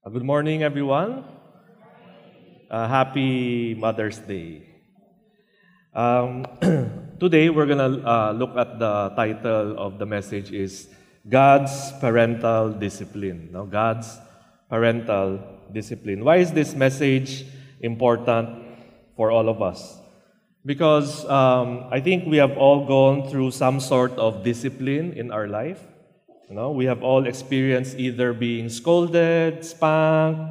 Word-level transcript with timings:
Uh, 0.00 0.08
Good 0.08 0.24
morning, 0.24 0.62
everyone. 0.62 1.24
Uh, 2.70 2.88
happy 2.88 3.74
Mother's 3.74 4.16
Day. 4.16 4.64
Um, 5.92 6.46
today, 7.20 7.50
we're 7.50 7.66
going 7.66 7.84
to 7.84 8.00
uh, 8.08 8.32
look 8.32 8.56
at 8.56 8.78
the 8.78 9.12
title 9.14 9.76
of 9.76 9.98
the 9.98 10.06
message 10.06 10.52
is 10.52 10.88
God's 11.28 11.92
Parental 12.00 12.72
Discipline. 12.72 13.50
No? 13.52 13.66
God's 13.66 14.16
Parental 14.70 15.38
Discipline. 15.70 16.24
Why 16.24 16.36
is 16.36 16.50
this 16.50 16.74
message 16.74 17.44
important 17.82 18.56
for 19.16 19.30
all 19.30 19.50
of 19.50 19.60
us? 19.60 20.00
Because 20.64 21.28
um, 21.28 21.92
I 21.92 22.00
think 22.00 22.24
we 22.24 22.38
have 22.38 22.56
all 22.56 22.86
gone 22.86 23.28
through 23.28 23.50
some 23.50 23.78
sort 23.80 24.12
of 24.12 24.44
discipline 24.44 25.12
in 25.12 25.30
our 25.30 25.46
life. 25.46 25.84
You 26.50 26.56
know, 26.56 26.72
we 26.72 26.86
have 26.86 27.04
all 27.06 27.30
experienced 27.30 27.94
either 27.94 28.32
being 28.32 28.68
scolded, 28.68 29.64
spanked, 29.64 30.42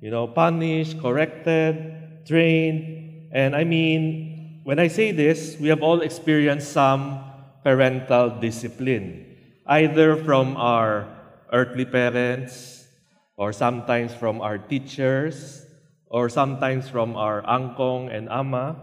you 0.00 0.08
know, 0.08 0.26
punished, 0.26 0.96
corrected, 1.04 2.24
trained. 2.24 3.28
And 3.30 3.54
I 3.54 3.64
mean, 3.64 4.62
when 4.64 4.78
I 4.78 4.88
say 4.88 5.12
this, 5.12 5.60
we 5.60 5.68
have 5.68 5.82
all 5.82 6.00
experienced 6.00 6.72
some 6.72 7.20
parental 7.62 8.40
discipline, 8.40 9.36
either 9.66 10.16
from 10.16 10.56
our 10.56 11.12
earthly 11.52 11.84
parents, 11.84 12.88
or 13.36 13.52
sometimes 13.52 14.14
from 14.14 14.40
our 14.40 14.56
teachers, 14.56 15.66
or 16.06 16.30
sometimes 16.30 16.88
from 16.88 17.16
our 17.16 17.42
angkong 17.42 18.08
and 18.08 18.30
ama, 18.30 18.80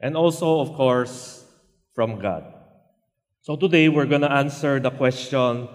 and 0.00 0.16
also, 0.16 0.60
of 0.60 0.72
course, 0.72 1.44
from 1.92 2.18
God. 2.18 2.48
So 3.42 3.56
today 3.56 3.90
we're 3.90 4.06
going 4.06 4.24
to 4.24 4.32
answer 4.32 4.80
the 4.80 4.90
question 4.90 5.68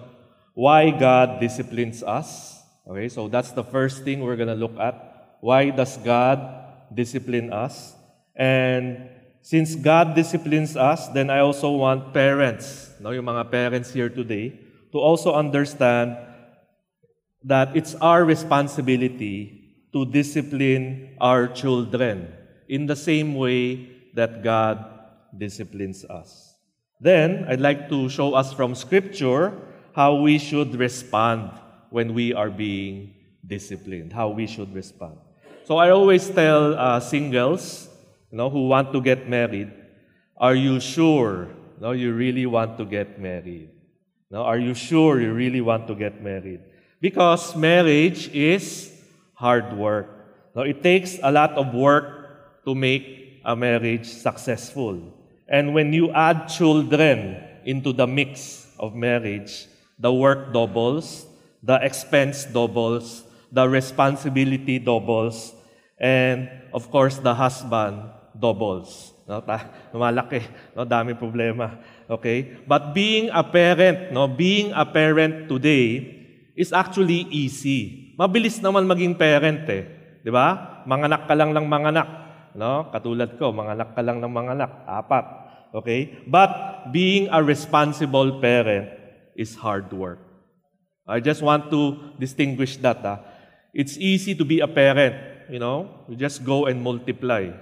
why 0.58 0.90
God 0.90 1.38
disciplines 1.38 2.02
us. 2.02 2.58
Okay, 2.82 3.06
so 3.06 3.30
that's 3.30 3.54
the 3.54 3.62
first 3.62 4.02
thing 4.02 4.26
we're 4.26 4.34
going 4.34 4.50
to 4.50 4.58
look 4.58 4.74
at. 4.74 5.38
Why 5.38 5.70
does 5.70 5.94
God 6.02 6.42
discipline 6.90 7.52
us? 7.54 7.94
And 8.34 9.06
since 9.40 9.78
God 9.78 10.18
disciplines 10.18 10.74
us, 10.74 11.06
then 11.14 11.30
I 11.30 11.46
also 11.46 11.70
want 11.70 12.12
parents, 12.12 12.90
no, 12.98 13.14
yung 13.14 13.30
mga 13.30 13.52
parents 13.52 13.94
here 13.94 14.10
today, 14.10 14.58
to 14.90 14.98
also 14.98 15.30
understand 15.30 16.18
that 17.44 17.76
it's 17.76 17.94
our 18.02 18.24
responsibility 18.24 19.62
to 19.92 20.10
discipline 20.10 21.14
our 21.20 21.46
children 21.46 22.34
in 22.66 22.90
the 22.90 22.96
same 22.98 23.38
way 23.38 23.94
that 24.18 24.42
God 24.42 24.82
disciplines 25.38 26.04
us. 26.04 26.58
Then, 26.98 27.46
I'd 27.46 27.62
like 27.62 27.88
to 27.90 28.08
show 28.10 28.34
us 28.34 28.52
from 28.52 28.74
Scripture 28.74 29.67
how 29.98 30.14
we 30.14 30.38
should 30.38 30.78
respond 30.78 31.50
when 31.90 32.14
we 32.14 32.32
are 32.32 32.50
being 32.50 33.12
disciplined, 33.44 34.12
how 34.12 34.28
we 34.28 34.46
should 34.46 34.72
respond. 34.72 35.18
So, 35.64 35.76
I 35.78 35.90
always 35.90 36.30
tell 36.30 36.78
uh, 36.78 37.00
singles 37.00 37.88
you 38.30 38.38
know, 38.38 38.48
who 38.48 38.68
want 38.68 38.92
to 38.92 39.00
get 39.02 39.28
married, 39.28 39.72
are 40.36 40.54
you 40.54 40.78
sure 40.78 41.48
no, 41.80 41.90
you 41.90 42.12
really 42.12 42.46
want 42.46 42.78
to 42.78 42.84
get 42.84 43.18
married? 43.18 43.70
No, 44.30 44.42
are 44.42 44.58
you 44.58 44.74
sure 44.74 45.20
you 45.20 45.32
really 45.32 45.60
want 45.60 45.88
to 45.88 45.96
get 45.96 46.22
married? 46.22 46.60
Because 47.00 47.56
marriage 47.56 48.28
is 48.28 48.94
hard 49.34 49.76
work. 49.76 50.10
No, 50.54 50.62
it 50.62 50.80
takes 50.80 51.18
a 51.22 51.32
lot 51.32 51.52
of 51.58 51.74
work 51.74 52.64
to 52.64 52.74
make 52.74 53.42
a 53.44 53.56
marriage 53.56 54.06
successful. 54.06 55.00
And 55.48 55.74
when 55.74 55.92
you 55.92 56.12
add 56.12 56.46
children 56.46 57.42
into 57.64 57.92
the 57.92 58.06
mix 58.06 58.66
of 58.78 58.94
marriage, 58.94 59.66
the 59.98 60.10
work 60.14 60.54
doubles, 60.54 61.26
the 61.62 61.76
expense 61.82 62.46
doubles, 62.46 63.26
the 63.50 63.66
responsibility 63.66 64.78
doubles, 64.78 65.52
and 65.98 66.48
of 66.72 66.86
course, 66.90 67.18
the 67.18 67.34
husband 67.34 67.98
doubles. 68.38 69.12
No, 69.28 69.44
ta, 69.44 69.60
lumalaki, 69.92 70.40
no, 70.72 70.88
dami 70.88 71.12
problema. 71.12 71.76
Okay? 72.08 72.64
But 72.64 72.96
being 72.96 73.28
a 73.28 73.44
parent, 73.44 74.14
no, 74.14 74.24
being 74.24 74.72
a 74.72 74.88
parent 74.88 75.52
today 75.52 76.16
is 76.56 76.72
actually 76.72 77.28
easy. 77.28 78.14
Mabilis 78.16 78.56
naman 78.64 78.88
maging 78.88 79.20
parent 79.20 79.68
eh. 79.68 79.84
'Di 80.24 80.32
ba? 80.32 80.80
Manganak 80.88 81.28
ka 81.28 81.36
lang 81.36 81.52
ng 81.52 81.66
manganak, 81.68 82.08
no? 82.56 82.88
Katulad 82.88 83.36
ko, 83.36 83.52
manganak 83.52 83.92
ka 83.92 84.00
lang 84.00 84.24
ng 84.24 84.32
manganak, 84.32 84.88
apat. 84.88 85.24
Okay? 85.76 86.24
But 86.24 86.88
being 86.88 87.28
a 87.28 87.44
responsible 87.44 88.40
parent 88.40 88.97
is 89.38 89.54
hard 89.54 89.86
work. 89.94 90.18
I 91.06 91.20
just 91.22 91.40
want 91.40 91.70
to 91.70 92.12
distinguish 92.18 92.76
that. 92.82 93.00
Ah. 93.06 93.22
It's 93.72 93.96
easy 93.96 94.34
to 94.34 94.44
be 94.44 94.58
a 94.60 94.68
parent, 94.68 95.48
you 95.48 95.62
know? 95.62 96.04
You 96.10 96.18
just 96.18 96.44
go 96.44 96.66
and 96.66 96.82
multiply. 96.82 97.54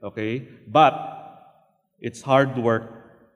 Okay? 0.00 0.46
But 0.70 0.94
it's 1.98 2.22
hard 2.22 2.56
work 2.56 2.88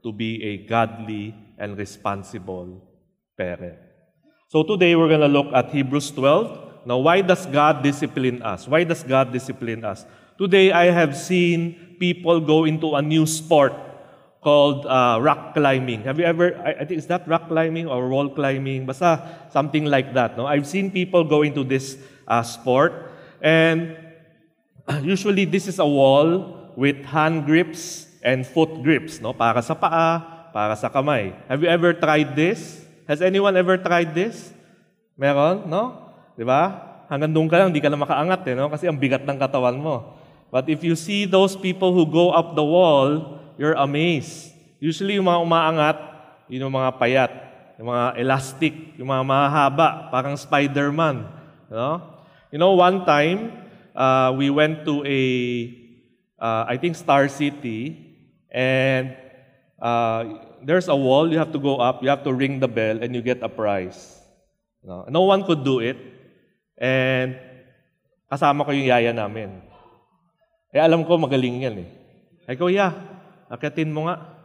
to 0.07 0.13
be 0.13 0.41
a 0.45 0.65
godly 0.65 1.35
and 1.59 1.77
responsible 1.77 2.81
parent. 3.37 3.77
So 4.47 4.63
today 4.63 4.95
we're 4.95 5.11
going 5.11 5.27
to 5.27 5.29
look 5.29 5.53
at 5.53 5.69
Hebrews 5.75 6.13
12. 6.13 6.87
Now, 6.87 6.99
why 6.99 7.21
does 7.21 7.45
God 7.45 7.83
discipline 7.83 8.41
us? 8.41 8.69
Why 8.69 8.85
does 8.85 9.03
God 9.03 9.33
discipline 9.33 9.85
us? 9.85 10.07
Today 10.39 10.73
I 10.73 10.89
have 10.89 11.17
seen 11.17 11.97
people 11.99 12.41
go 12.41 12.65
into 12.65 12.95
a 12.95 13.03
new 13.03 13.27
sport 13.27 13.75
called 14.43 14.87
uh, 14.87 15.19
rock 15.21 15.54
climbing. 15.54 16.03
Have 16.04 16.19
you 16.19 16.25
ever, 16.25 16.54
I, 16.62 16.82
I 16.82 16.84
think, 16.84 16.99
is 16.99 17.06
that 17.06 17.26
rock 17.26 17.49
climbing 17.49 17.87
or 17.87 18.09
wall 18.09 18.28
climbing? 18.31 18.87
Basta 18.87 19.47
something 19.50 19.84
like 19.84 20.15
that. 20.15 20.37
No? 20.37 20.47
I've 20.47 20.66
seen 20.66 20.91
people 20.91 21.25
go 21.25 21.43
into 21.43 21.65
this 21.65 21.99
uh, 22.26 22.43
sport. 22.43 23.10
And 23.43 23.97
usually 25.03 25.44
this 25.44 25.66
is 25.66 25.78
a 25.78 25.87
wall 25.87 26.72
with 26.76 27.04
hand 27.04 27.47
grips 27.47 28.06
and 28.22 28.47
foot 28.47 28.82
grips, 28.82 29.21
no? 29.21 29.34
Para 29.34 29.62
sa 29.62 29.75
paa, 29.75 30.50
para 30.55 30.75
sa 30.75 30.88
kamay. 30.91 31.34
Have 31.50 31.62
you 31.62 31.70
ever 31.70 31.94
tried 31.94 32.34
this? 32.34 32.82
Has 33.06 33.22
anyone 33.22 33.56
ever 33.56 33.78
tried 33.78 34.15
this? 34.15 34.53
Meron, 35.19 35.66
no? 35.66 36.15
'Di 36.38 36.47
ba? 36.47 36.87
Hanggang 37.10 37.32
doon 37.32 37.49
ka 37.49 37.56
lang, 37.59 37.72
hindi 37.72 37.82
ka 37.82 37.91
na 37.91 37.99
makaangat 37.99 38.47
eh, 38.47 38.55
no? 38.55 38.69
Kasi 38.70 38.87
ang 38.87 39.00
bigat 39.00 39.25
ng 39.25 39.38
katawan 39.41 39.75
mo. 39.75 40.19
But 40.53 40.69
if 40.69 40.84
you 40.84 40.94
see 40.94 41.25
those 41.25 41.56
people 41.56 41.93
who 41.93 42.05
go 42.05 42.31
up 42.31 42.53
the 42.55 42.65
wall, 42.65 43.38
you're 43.59 43.77
amazed. 43.77 44.55
Usually 44.79 45.19
yung 45.19 45.27
mga 45.27 45.43
umaangat, 45.43 45.99
yun 46.49 46.65
yung 46.65 46.77
mga 46.79 46.91
payat, 46.97 47.33
yung 47.77 47.91
mga 47.91 48.07
elastic, 48.17 48.75
yung 48.97 49.11
mga 49.11 49.25
mahaba, 49.27 50.09
parang 50.09 50.39
Spider-Man. 50.39 51.27
No? 51.69 52.01
You 52.49 52.57
know, 52.63 52.73
one 52.79 53.05
time, 53.05 53.53
uh, 53.93 54.33
we 54.33 54.49
went 54.49 54.87
to 54.87 55.05
a 55.05 55.21
uh, 56.39 56.65
I 56.71 56.79
think 56.79 56.95
Star 56.95 57.27
City, 57.29 57.99
and 58.49 59.13
uh, 59.83 60.25
there's 60.63 60.89
a 60.89 60.97
wall. 60.97 61.31
You 61.31 61.39
have 61.39 61.53
to 61.53 61.61
go 61.61 61.83
up. 61.83 62.03
You 62.03 62.09
have 62.09 62.25
to 62.25 62.33
ring 62.33 62.63
the 62.63 62.71
bell, 62.71 63.03
and 63.03 63.13
you 63.15 63.21
get 63.21 63.43
a 63.43 63.51
prize. 63.51 64.17
No, 64.83 65.05
no 65.11 65.23
one 65.27 65.45
could 65.45 65.67
do 65.67 65.83
it, 65.83 65.99
and 66.79 67.37
kasama 68.31 68.65
ko 68.65 68.71
yung 68.71 68.89
yaya 68.89 69.11
namin. 69.11 69.61
Eh 70.71 70.79
alam 70.79 71.03
ko 71.03 71.19
magaling 71.19 71.65
yan 71.65 71.77
eh. 71.83 71.89
Ay 72.49 72.57
kuya, 72.57 72.93
akitin 73.49 73.93
mo 73.93 74.09
nga. 74.09 74.39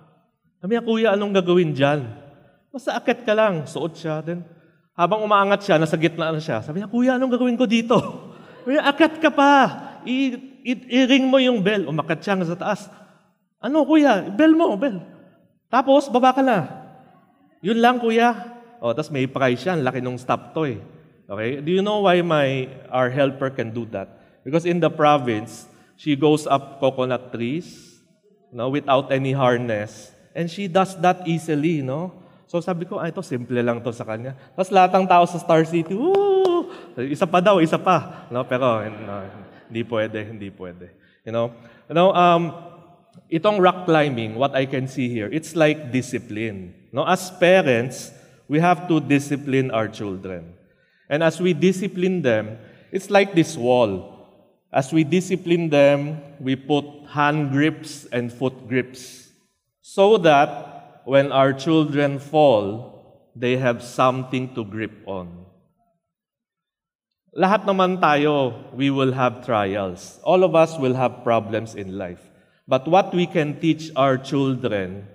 Sabi 0.64 0.76
niya, 0.76 0.84
kuya, 0.84 1.10
anong 1.16 1.36
gagawin 1.36 1.76
dyan? 1.76 2.08
Basta 2.72 2.96
akit 2.96 3.28
ka 3.28 3.36
lang. 3.36 3.68
Suot 3.68 4.00
siya. 4.00 4.24
Then, 4.24 4.48
habang 4.96 5.22
umaangat 5.22 5.68
siya, 5.68 5.76
nasa 5.78 6.00
gitna 6.00 6.32
na 6.32 6.40
siya. 6.40 6.64
Sabi 6.64 6.80
niya, 6.82 6.90
kuya, 6.90 7.20
anong 7.20 7.36
gagawin 7.36 7.60
ko 7.60 7.68
dito? 7.68 7.96
Kuya, 8.64 8.88
akit 8.88 9.20
ka 9.20 9.28
pa. 9.28 9.52
I- 10.08 10.64
i- 10.64 10.88
i-ring 11.04 11.28
mo 11.28 11.38
yung 11.38 11.60
bell. 11.60 11.86
Umakat 11.86 12.24
siya 12.24 12.40
sa 12.48 12.56
taas. 12.56 12.88
Ano, 13.60 13.84
kuya? 13.84 14.24
Bell 14.32 14.56
mo, 14.56 14.80
bell. 14.80 15.04
Tapos, 15.68 16.08
baba 16.08 16.32
ka 16.32 16.42
na. 16.42 16.68
Yun 17.60 17.80
lang, 17.80 18.00
kuya. 18.00 18.56
O, 18.84 18.92
tapos 18.92 19.12
may 19.16 19.28
price 19.28 19.64
yan. 19.64 19.80
Laki 19.80 20.04
nung 20.04 20.20
stop 20.20 20.52
toy. 20.52 20.80
Okay? 21.24 21.64
Do 21.64 21.72
you 21.72 21.80
know 21.80 22.04
why 22.04 22.20
my 22.20 22.68
our 22.92 23.08
helper 23.08 23.48
can 23.48 23.72
do 23.72 23.88
that? 23.96 24.12
Because 24.44 24.68
in 24.68 24.84
the 24.84 24.92
province, 24.92 25.72
she 25.96 26.20
goes 26.20 26.44
up 26.44 26.84
coconut 26.84 27.32
trees, 27.32 27.93
no, 28.54 28.70
without 28.70 29.12
any 29.12 29.34
harness. 29.34 30.14
And 30.38 30.50
she 30.50 30.70
does 30.70 30.96
that 31.02 31.26
easily, 31.26 31.82
no? 31.82 32.14
So 32.46 32.62
sabi 32.62 32.86
ko, 32.86 33.02
ah, 33.02 33.10
ito, 33.10 33.26
simple 33.26 33.58
lang 33.58 33.82
to 33.82 33.90
sa 33.90 34.06
kanya. 34.06 34.38
Tapos 34.54 34.70
lahat 34.70 34.94
ng 34.94 35.10
tao 35.10 35.26
sa 35.26 35.42
Star 35.42 35.66
City, 35.66 35.98
woo! 35.98 36.70
Isa 37.10 37.26
pa 37.26 37.42
daw, 37.42 37.58
isa 37.58 37.82
pa. 37.82 38.30
No, 38.30 38.46
pero 38.46 38.86
no, 38.86 39.26
hindi 39.66 39.82
pwede, 39.82 40.22
hindi 40.22 40.54
pwede. 40.54 40.94
You 41.26 41.34
know? 41.34 41.50
You 41.90 41.98
know, 41.98 42.14
um, 42.14 42.54
itong 43.34 43.58
rock 43.58 43.90
climbing, 43.90 44.38
what 44.38 44.54
I 44.54 44.70
can 44.70 44.86
see 44.86 45.10
here, 45.10 45.34
it's 45.34 45.58
like 45.58 45.90
discipline. 45.90 46.78
No, 46.94 47.10
as 47.10 47.34
parents, 47.42 48.14
we 48.46 48.62
have 48.62 48.86
to 48.86 49.02
discipline 49.02 49.74
our 49.74 49.90
children. 49.90 50.54
And 51.10 51.26
as 51.26 51.42
we 51.42 51.58
discipline 51.58 52.22
them, 52.22 52.62
it's 52.94 53.10
like 53.10 53.34
this 53.34 53.58
wall. 53.58 54.13
As 54.74 54.92
we 54.92 55.04
discipline 55.04 55.70
them, 55.70 56.18
we 56.42 56.56
put 56.56 56.86
hand 57.14 57.52
grips 57.52 58.10
and 58.12 58.34
foot 58.34 58.68
grips 58.68 59.30
so 59.82 60.18
that 60.18 61.02
when 61.06 61.32
our 61.32 61.54
children 61.54 62.18
fall, 62.18 63.30
they 63.36 63.58
have 63.58 63.84
something 63.84 64.56
to 64.56 64.66
grip 64.66 65.06
on. 65.06 65.46
lahat 67.34 67.66
naman 67.66 67.98
tayo, 67.98 68.54
we 68.78 68.94
will 68.94 69.12
have 69.12 69.46
trials. 69.46 70.22
All 70.22 70.46
of 70.46 70.54
us 70.54 70.78
will 70.78 70.94
have 70.94 71.26
problems 71.26 71.74
in 71.74 71.98
life. 71.98 72.22
But 72.70 72.88
what 72.88 73.14
we 73.14 73.26
can 73.26 73.60
teach 73.60 73.90
our 73.98 74.18
children 74.18 75.10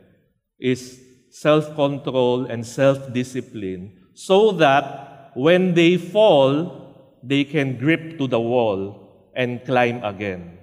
is 0.59 0.99
self-control 1.31 2.51
and 2.51 2.67
self-discipline 2.67 4.11
so 4.15 4.51
that 4.59 5.31
when 5.35 5.75
they 5.75 5.97
fall, 5.97 7.15
they 7.23 7.45
can 7.45 7.79
grip 7.79 8.19
to 8.19 8.27
the 8.27 8.41
wall 8.41 9.08
and 9.39 9.63
climb 9.63 10.03
again. 10.03 10.59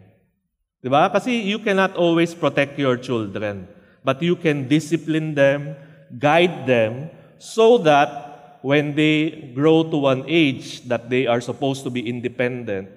Diba? 0.84 1.08
Kasi 1.08 1.48
you 1.48 1.64
cannot 1.64 1.96
always 1.96 2.36
protect 2.36 2.76
your 2.76 3.00
children, 3.00 3.72
but 4.04 4.20
you 4.20 4.36
can 4.36 4.68
discipline 4.68 5.34
them, 5.34 5.80
guide 6.20 6.68
them, 6.68 7.10
so 7.40 7.80
that 7.80 8.60
when 8.62 8.94
they 8.94 9.54
grow 9.56 9.88
to 9.88 10.12
an 10.12 10.28
age 10.28 10.84
that 10.92 11.10
they 11.10 11.26
are 11.26 11.40
supposed 11.40 11.88
to 11.88 11.90
be 11.90 12.04
independent, 12.04 12.92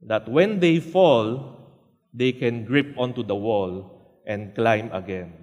that 0.00 0.26
when 0.26 0.58
they 0.58 0.80
fall, 0.80 1.60
they 2.14 2.32
can 2.32 2.64
grip 2.64 2.96
onto 2.96 3.22
the 3.22 3.36
wall 3.36 4.00
and 4.26 4.54
climb 4.54 4.88
again 4.92 5.34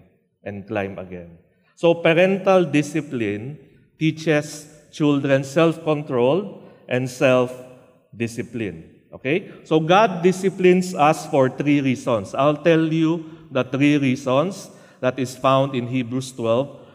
and 0.43 0.67
climb 0.67 0.97
again. 0.97 1.37
So 1.75 1.93
parental 1.93 2.65
discipline 2.65 3.59
teaches 3.99 4.67
children 4.91 5.43
self-control 5.43 6.63
and 6.87 7.09
self-discipline. 7.09 8.94
Okay? 9.15 9.51
So 9.63 9.79
God 9.79 10.21
disciplines 10.21 10.93
us 10.93 11.25
for 11.27 11.49
three 11.49 11.81
reasons. 11.81 12.35
I'll 12.35 12.61
tell 12.61 12.83
you 12.91 13.25
the 13.49 13.63
three 13.63 13.97
reasons 13.97 14.69
that 14.99 15.17
is 15.17 15.35
found 15.35 15.75
in 15.75 15.87
Hebrews 15.87 16.31
12 16.33 16.85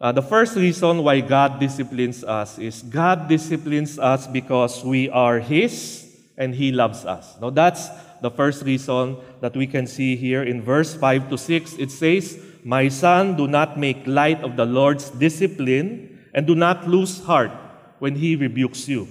uh, 0.00 0.12
the 0.12 0.22
first 0.22 0.56
reason 0.56 1.04
why 1.04 1.20
God 1.20 1.60
disciplines 1.60 2.24
us 2.24 2.58
is 2.58 2.80
God 2.80 3.28
disciplines 3.28 3.98
us 3.98 4.26
because 4.26 4.82
we 4.82 5.10
are 5.10 5.40
His 5.40 6.08
and 6.38 6.54
He 6.54 6.72
loves 6.72 7.04
us. 7.04 7.36
Now, 7.38 7.50
that's 7.50 7.90
the 8.22 8.30
first 8.30 8.64
reason 8.64 9.18
that 9.42 9.54
we 9.54 9.66
can 9.66 9.86
see 9.86 10.16
here 10.16 10.42
in 10.42 10.62
verse 10.62 10.94
5 10.94 11.28
to 11.28 11.36
6. 11.36 11.74
It 11.74 11.90
says, 11.90 12.40
My 12.64 12.88
son, 12.88 13.36
do 13.36 13.46
not 13.46 13.78
make 13.78 14.06
light 14.06 14.40
of 14.40 14.56
the 14.56 14.64
Lord's 14.64 15.10
discipline 15.10 16.18
and 16.32 16.46
do 16.46 16.54
not 16.54 16.88
lose 16.88 17.22
heart 17.24 17.52
when 17.98 18.14
He 18.14 18.36
rebukes 18.36 18.88
you. 18.88 19.06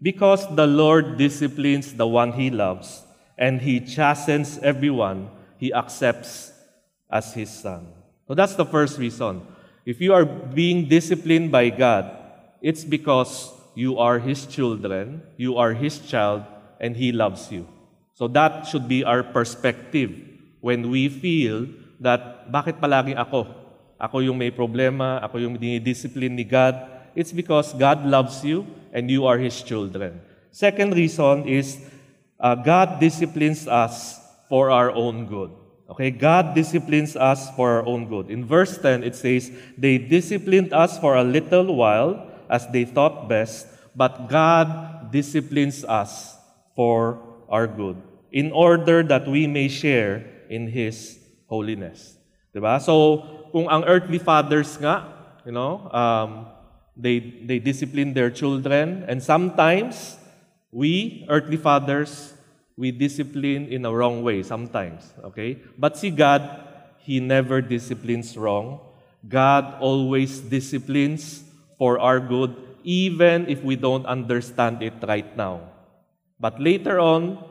Because 0.00 0.48
the 0.56 0.66
Lord 0.66 1.20
disciplines 1.20 1.92
the 1.92 2.08
one 2.08 2.32
He 2.32 2.48
loves, 2.48 3.04
and 3.36 3.60
He 3.60 3.80
chastens 3.80 4.56
everyone 4.64 5.28
He 5.60 5.72
accepts 5.72 6.52
as 7.12 7.36
His 7.36 7.52
son. 7.52 7.92
So 8.24 8.32
that's 8.32 8.56
the 8.56 8.64
first 8.64 8.96
reason. 8.96 9.44
If 9.84 10.00
you 10.00 10.14
are 10.16 10.24
being 10.24 10.88
disciplined 10.88 11.52
by 11.52 11.68
God, 11.68 12.16
it's 12.62 12.84
because 12.84 13.52
you 13.74 13.98
are 13.98 14.18
His 14.18 14.46
children, 14.46 15.20
you 15.36 15.60
are 15.60 15.76
His 15.76 16.00
child, 16.00 16.48
and 16.80 16.96
He 16.96 17.12
loves 17.12 17.52
you. 17.52 17.68
So 18.16 18.28
that 18.28 18.68
should 18.68 18.88
be 18.88 19.04
our 19.04 19.22
perspective 19.22 20.12
when 20.60 20.88
we 20.88 21.08
feel 21.08 21.68
that 22.00 22.48
bakit 22.48 22.80
palagi 22.80 23.12
ako? 23.16 23.48
Ako 24.00 24.24
yung 24.24 24.40
may 24.40 24.48
problema, 24.48 25.20
ako 25.20 25.44
yung 25.44 25.60
dinidiscipline 25.60 26.32
ni 26.32 26.44
God. 26.44 26.88
It's 27.12 27.32
because 27.36 27.76
God 27.76 28.08
loves 28.08 28.40
you 28.40 28.64
and 28.92 29.10
you 29.10 29.26
are 29.26 29.38
His 29.38 29.62
children. 29.62 30.20
Second 30.50 30.94
reason 30.94 31.46
is 31.46 31.78
uh, 32.38 32.54
God 32.54 32.98
disciplines 32.98 33.68
us 33.68 34.18
for 34.48 34.70
our 34.70 34.90
own 34.90 35.26
good. 35.26 35.50
Okay, 35.90 36.10
God 36.10 36.54
disciplines 36.54 37.16
us 37.16 37.50
for 37.54 37.82
our 37.82 37.86
own 37.86 38.06
good. 38.06 38.30
In 38.30 38.46
verse 38.46 38.78
10, 38.78 39.02
it 39.02 39.16
says, 39.16 39.50
They 39.76 39.98
disciplined 39.98 40.72
us 40.72 40.98
for 40.98 41.16
a 41.16 41.24
little 41.24 41.74
while 41.74 42.30
as 42.48 42.66
they 42.70 42.84
thought 42.84 43.28
best, 43.28 43.66
but 43.94 44.28
God 44.28 45.10
disciplines 45.10 45.84
us 45.84 46.38
for 46.74 47.18
our 47.50 47.66
good, 47.66 47.98
in 48.30 48.52
order 48.52 49.02
that 49.02 49.26
we 49.26 49.46
may 49.46 49.66
share 49.66 50.22
in 50.48 50.70
His 50.70 51.18
holiness. 51.46 52.14
Diba? 52.54 52.78
So, 52.82 53.26
kung 53.50 53.66
ang 53.66 53.82
earthly 53.82 54.18
fathers 54.18 54.78
nga, 54.78 55.10
you 55.42 55.50
know, 55.50 55.90
um, 55.90 56.46
they, 57.02 57.20
they 57.44 57.58
discipline 57.58 58.14
their 58.14 58.30
children, 58.30 59.04
and 59.08 59.22
sometimes 59.22 60.18
we, 60.70 61.26
earthly 61.28 61.56
fathers, 61.56 62.34
we 62.76 62.90
discipline 62.90 63.66
in 63.66 63.84
a 63.84 63.92
wrong 63.92 64.22
way 64.22 64.42
sometimes, 64.42 65.12
okay? 65.24 65.58
But 65.76 65.96
see 65.96 66.10
God, 66.10 66.42
He 66.98 67.20
never 67.20 67.60
disciplines 67.60 68.36
wrong. 68.36 68.80
God 69.28 69.76
always 69.80 70.40
disciplines 70.40 71.44
for 71.76 71.98
our 71.98 72.20
good, 72.20 72.56
even 72.84 73.48
if 73.48 73.62
we 73.62 73.76
don't 73.76 74.06
understand 74.06 74.82
it 74.82 74.94
right 75.06 75.36
now. 75.36 75.60
But 76.38 76.60
later 76.60 77.00
on, 77.00 77.44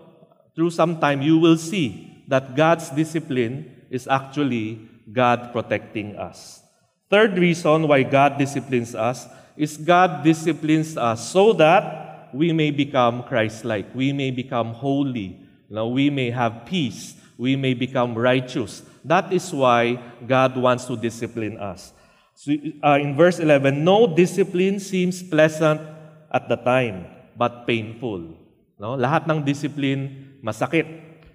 through 0.56 0.72
some 0.72 1.00
time, 1.00 1.22
you 1.22 1.38
will 1.38 1.58
see 1.58 2.24
that 2.28 2.56
God's 2.56 2.90
discipline 2.90 3.86
is 3.90 4.08
actually 4.08 4.82
God 5.12 5.54
protecting 5.54 6.16
us. 6.16 6.62
Third 7.10 7.38
reason 7.38 7.88
why 7.88 8.04
God 8.04 8.38
disciplines 8.38 8.94
us 8.94 9.28
is 9.60 9.76
God 9.76 10.24
disciplines 10.24 10.96
us 10.96 11.36
so 11.36 11.52
that 11.60 12.32
we 12.32 12.56
may 12.56 12.72
become 12.72 13.28
Christ-like. 13.28 13.92
We 13.92 14.16
may 14.16 14.32
become 14.32 14.72
holy. 14.72 15.36
Now, 15.68 15.92
we 15.92 16.10
may 16.10 16.32
have 16.32 16.64
peace. 16.64 17.20
We 17.36 17.60
may 17.60 17.76
become 17.76 18.16
righteous. 18.16 18.82
That 19.04 19.34
is 19.36 19.52
why 19.52 20.00
God 20.26 20.56
wants 20.56 20.86
to 20.86 20.96
discipline 20.96 21.60
us. 21.60 21.92
So, 22.36 22.56
uh, 22.82 23.04
in 23.04 23.20
verse 23.20 23.40
11, 23.44 23.84
no 23.84 24.08
discipline 24.08 24.80
seems 24.80 25.22
pleasant 25.22 25.84
at 26.32 26.48
the 26.48 26.56
time, 26.56 27.12
but 27.36 27.68
painful. 27.68 28.40
No? 28.80 28.96
Lahat 28.96 29.28
ng 29.28 29.44
discipline, 29.44 30.40
masakit. 30.40 30.88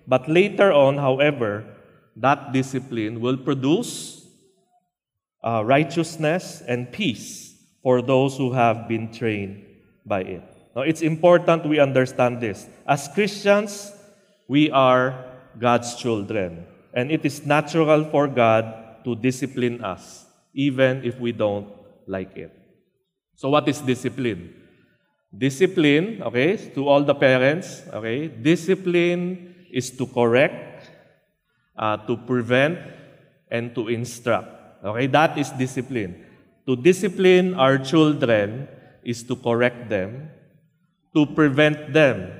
But 0.08 0.32
later 0.32 0.72
on, 0.72 0.96
however, 0.96 1.64
that 2.16 2.56
discipline 2.56 3.20
will 3.20 3.36
produce 3.36 4.24
uh, 5.44 5.60
righteousness 5.60 6.64
and 6.64 6.88
peace 6.88 7.53
for 7.84 8.00
those 8.00 8.36
who 8.40 8.50
have 8.50 8.88
been 8.88 9.12
trained 9.12 9.62
by 10.08 10.22
it. 10.22 10.42
Now, 10.75 10.82
it's 10.82 11.02
important 11.02 11.69
we 11.69 11.78
understand 11.78 12.40
this. 12.40 12.66
As 12.88 13.06
Christians, 13.12 13.92
we 14.48 14.70
are 14.72 15.14
God's 15.60 15.94
children. 15.94 16.66
And 16.94 17.12
it 17.12 17.25
is 17.25 17.44
natural 17.44 18.08
for 18.08 18.26
God 18.26 19.04
to 19.04 19.14
discipline 19.14 19.84
us, 19.84 20.25
even 20.54 21.04
if 21.04 21.20
we 21.20 21.31
don't 21.31 21.69
like 22.06 22.36
it. 22.36 22.50
So, 23.36 23.50
what 23.50 23.69
is 23.69 23.81
discipline? 23.81 24.54
Discipline, 25.36 26.22
okay, 26.22 26.56
to 26.75 26.88
all 26.88 27.02
the 27.02 27.14
parents, 27.14 27.82
okay, 27.93 28.29
discipline 28.29 29.55
is 29.70 29.91
to 29.91 30.06
correct, 30.06 30.88
uh, 31.76 31.98
to 32.06 32.17
prevent, 32.17 32.79
and 33.50 33.74
to 33.74 33.88
instruct. 33.88 34.48
Okay, 34.84 35.06
that 35.08 35.36
is 35.36 35.50
discipline. 35.50 36.23
To 36.66 36.76
discipline 36.76 37.54
our 37.54 37.76
children 37.76 38.68
is 39.04 39.22
to 39.24 39.36
correct 39.36 39.88
them, 39.88 40.30
to 41.14 41.26
prevent 41.26 41.92
them 41.92 42.32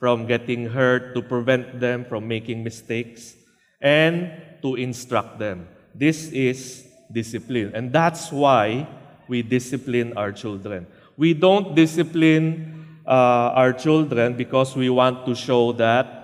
from 0.00 0.26
getting 0.26 0.66
hurt, 0.66 1.14
to 1.14 1.20
prevent 1.20 1.80
them 1.80 2.04
from 2.04 2.26
making 2.26 2.64
mistakes, 2.64 3.36
and 3.80 4.32
to 4.62 4.76
instruct 4.76 5.38
them. 5.38 5.68
This 5.94 6.32
is 6.32 6.88
discipline. 7.12 7.72
And 7.74 7.92
that's 7.92 8.32
why 8.32 8.88
we 9.28 9.42
discipline 9.42 10.16
our 10.16 10.32
children. 10.32 10.86
We 11.16 11.34
don't 11.34 11.74
discipline 11.74 13.00
uh, 13.06 13.52
our 13.52 13.72
children 13.72 14.36
because 14.36 14.74
we 14.74 14.90
want 14.90 15.26
to 15.26 15.34
show 15.34 15.72
that 15.72 16.16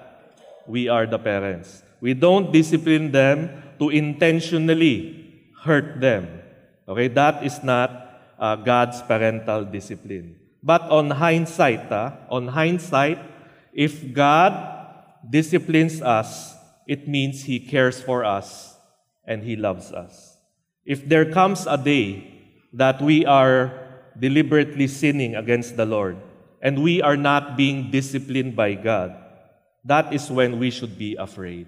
we 0.66 0.88
are 0.88 1.06
the 1.06 1.18
parents. 1.18 1.82
We 2.00 2.14
don't 2.14 2.52
discipline 2.52 3.12
them 3.12 3.62
to 3.78 3.90
intentionally 3.90 5.32
hurt 5.62 6.00
them. 6.00 6.41
Okay, 6.88 7.08
that 7.08 7.44
is 7.44 7.62
not 7.62 7.90
uh, 8.38 8.56
God's 8.56 9.02
parental 9.02 9.64
discipline. 9.64 10.36
But 10.62 10.82
on 10.82 11.10
hindsight, 11.10 11.90
uh, 11.90 12.12
on 12.30 12.48
hindsight, 12.48 13.18
if 13.72 14.12
God 14.12 14.52
disciplines 15.28 16.02
us, 16.02 16.54
it 16.86 17.08
means 17.08 17.44
He 17.44 17.60
cares 17.60 18.02
for 18.02 18.24
us 18.24 18.76
and 19.24 19.42
He 19.42 19.56
loves 19.56 19.92
us. 19.92 20.36
If 20.84 21.08
there 21.08 21.30
comes 21.30 21.66
a 21.66 21.78
day 21.78 22.26
that 22.72 23.00
we 23.00 23.24
are 23.24 23.78
deliberately 24.18 24.88
sinning 24.88 25.36
against 25.36 25.76
the 25.76 25.86
Lord 25.86 26.16
and 26.60 26.82
we 26.82 27.00
are 27.02 27.16
not 27.16 27.56
being 27.56 27.90
disciplined 27.90 28.56
by 28.56 28.74
God, 28.74 29.14
that 29.84 30.12
is 30.12 30.30
when 30.30 30.58
we 30.58 30.70
should 30.70 30.98
be 30.98 31.16
afraid. 31.16 31.66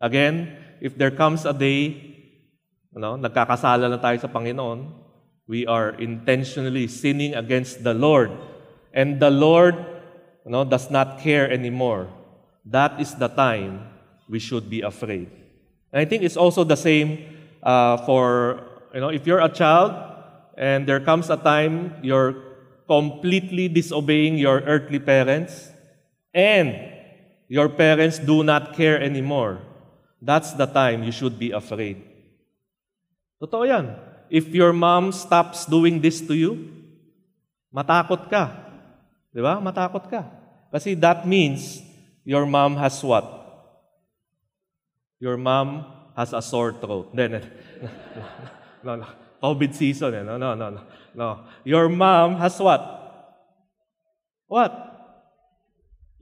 Again, 0.00 0.56
if 0.80 0.98
there 0.98 1.10
comes 1.10 1.44
a 1.44 1.52
day, 1.52 2.11
know, 3.00 3.16
nagkakasala 3.16 3.88
na 3.88 3.96
tayo 3.96 4.20
sa 4.20 4.28
Panginoon, 4.28 4.90
we 5.48 5.64
are 5.66 5.96
intentionally 5.96 6.86
sinning 6.86 7.34
against 7.34 7.84
the 7.84 7.94
Lord, 7.94 8.30
and 8.92 9.20
the 9.20 9.30
Lord 9.30 9.92
know, 10.44 10.64
does 10.64 10.90
not 10.90 11.20
care 11.20 11.50
anymore, 11.50 12.08
that 12.64 13.00
is 13.00 13.14
the 13.14 13.28
time 13.28 13.86
we 14.28 14.38
should 14.38 14.68
be 14.68 14.80
afraid. 14.80 15.30
And 15.92 16.00
I 16.00 16.04
think 16.04 16.22
it's 16.22 16.36
also 16.36 16.64
the 16.64 16.76
same 16.76 17.24
uh, 17.62 17.98
for, 18.04 18.66
you 18.94 19.00
know, 19.00 19.08
if 19.08 19.26
you're 19.26 19.40
a 19.40 19.48
child 19.48 19.94
and 20.56 20.86
there 20.86 21.00
comes 21.00 21.30
a 21.30 21.36
time 21.36 21.94
you're 22.02 22.34
completely 22.86 23.68
disobeying 23.68 24.36
your 24.36 24.60
earthly 24.60 24.98
parents, 24.98 25.70
and 26.34 26.74
your 27.48 27.68
parents 27.68 28.18
do 28.18 28.42
not 28.42 28.74
care 28.74 29.00
anymore, 29.00 29.60
that's 30.20 30.52
the 30.52 30.66
time 30.66 31.02
you 31.02 31.12
should 31.12 31.38
be 31.38 31.50
afraid. 31.50 32.02
Totoo 33.42 33.66
yan. 33.66 33.98
If 34.30 34.54
your 34.54 34.70
mom 34.70 35.10
stops 35.10 35.66
doing 35.66 35.98
this 35.98 36.22
to 36.22 36.32
you, 36.38 36.70
matakot 37.74 38.30
ka. 38.30 38.54
Di 39.34 39.42
ba? 39.42 39.58
Matakot 39.58 40.06
ka. 40.06 40.30
Kasi 40.70 40.94
that 40.94 41.26
means 41.26 41.82
your 42.22 42.46
mom 42.46 42.78
has 42.78 43.02
what? 43.02 43.26
Your 45.18 45.34
mom 45.34 45.90
has 46.14 46.30
a 46.30 46.38
sore 46.38 46.70
throat. 46.78 47.10
Then, 47.18 47.42
no, 48.86 48.94
no. 48.94 49.06
COVID 49.42 49.74
season. 49.74 50.14
Eh. 50.14 50.22
No, 50.22 50.38
no, 50.38 50.54
no, 50.54 50.70
no. 50.70 50.82
no. 51.12 51.28
Your 51.66 51.90
mom 51.90 52.38
has 52.38 52.54
what? 52.62 52.78
What? 54.46 54.70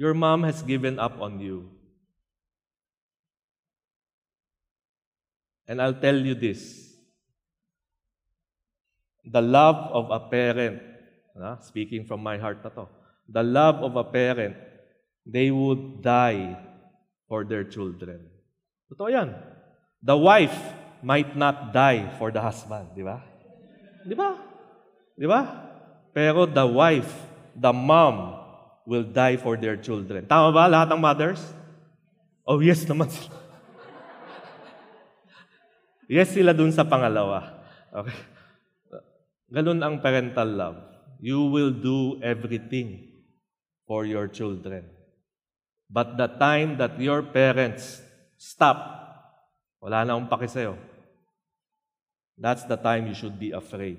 Your 0.00 0.16
mom 0.16 0.48
has 0.48 0.64
given 0.64 0.98
up 0.98 1.20
on 1.20 1.38
you. 1.38 1.68
And 5.68 5.82
I'll 5.84 6.00
tell 6.00 6.16
you 6.16 6.34
this. 6.34 6.89
The 9.24 9.40
love 9.40 9.92
of 9.92 10.10
a 10.10 10.20
parent, 10.28 10.80
uh, 11.36 11.60
speaking 11.60 12.04
from 12.04 12.22
my 12.22 12.38
heart 12.38 12.64
na 12.64 12.70
to, 12.70 12.88
the 13.28 13.42
love 13.42 13.84
of 13.84 13.96
a 13.96 14.04
parent, 14.04 14.56
they 15.26 15.50
would 15.50 16.02
die 16.02 16.56
for 17.28 17.44
their 17.44 17.64
children. 17.64 18.26
Totoo 18.90 19.12
yan. 19.12 19.36
The 20.02 20.16
wife 20.16 20.56
might 21.04 21.36
not 21.36 21.72
die 21.72 22.10
for 22.18 22.32
the 22.32 22.40
husband, 22.40 22.96
di 22.96 23.04
ba? 23.04 23.22
Di 24.02 24.16
ba? 24.16 24.30
Di 25.14 25.26
ba? 25.28 25.40
Pero 26.10 26.48
the 26.48 26.66
wife, 26.66 27.12
the 27.54 27.70
mom, 27.70 28.40
will 28.88 29.06
die 29.06 29.36
for 29.36 29.54
their 29.54 29.76
children. 29.78 30.26
Tama 30.26 30.50
ba 30.50 30.66
lahat 30.66 30.90
ng 30.90 30.98
mothers? 30.98 31.38
Oh, 32.42 32.58
yes 32.58 32.82
naman 32.88 33.06
sila. 33.06 33.38
yes 36.18 36.34
sila 36.34 36.50
dun 36.50 36.74
sa 36.74 36.82
pangalawa. 36.82 37.62
Okay. 37.94 38.39
Ganun 39.50 39.83
ang 39.83 39.99
parental 39.99 40.47
love. 40.47 40.78
You 41.19 41.50
will 41.50 41.75
do 41.75 42.23
everything 42.23 43.11
for 43.85 44.07
your 44.07 44.30
children. 44.30 44.87
But 45.90 46.14
the 46.14 46.30
time 46.38 46.78
that 46.78 46.95
your 47.02 47.26
parents 47.26 47.99
stop, 48.38 48.78
wala 49.83 50.07
na 50.07 50.14
akong 50.14 50.30
paki 50.30 50.47
sa'yo. 50.47 50.78
That's 52.38 52.62
the 52.71 52.78
time 52.78 53.11
you 53.11 53.16
should 53.19 53.42
be 53.42 53.50
afraid. 53.50 53.99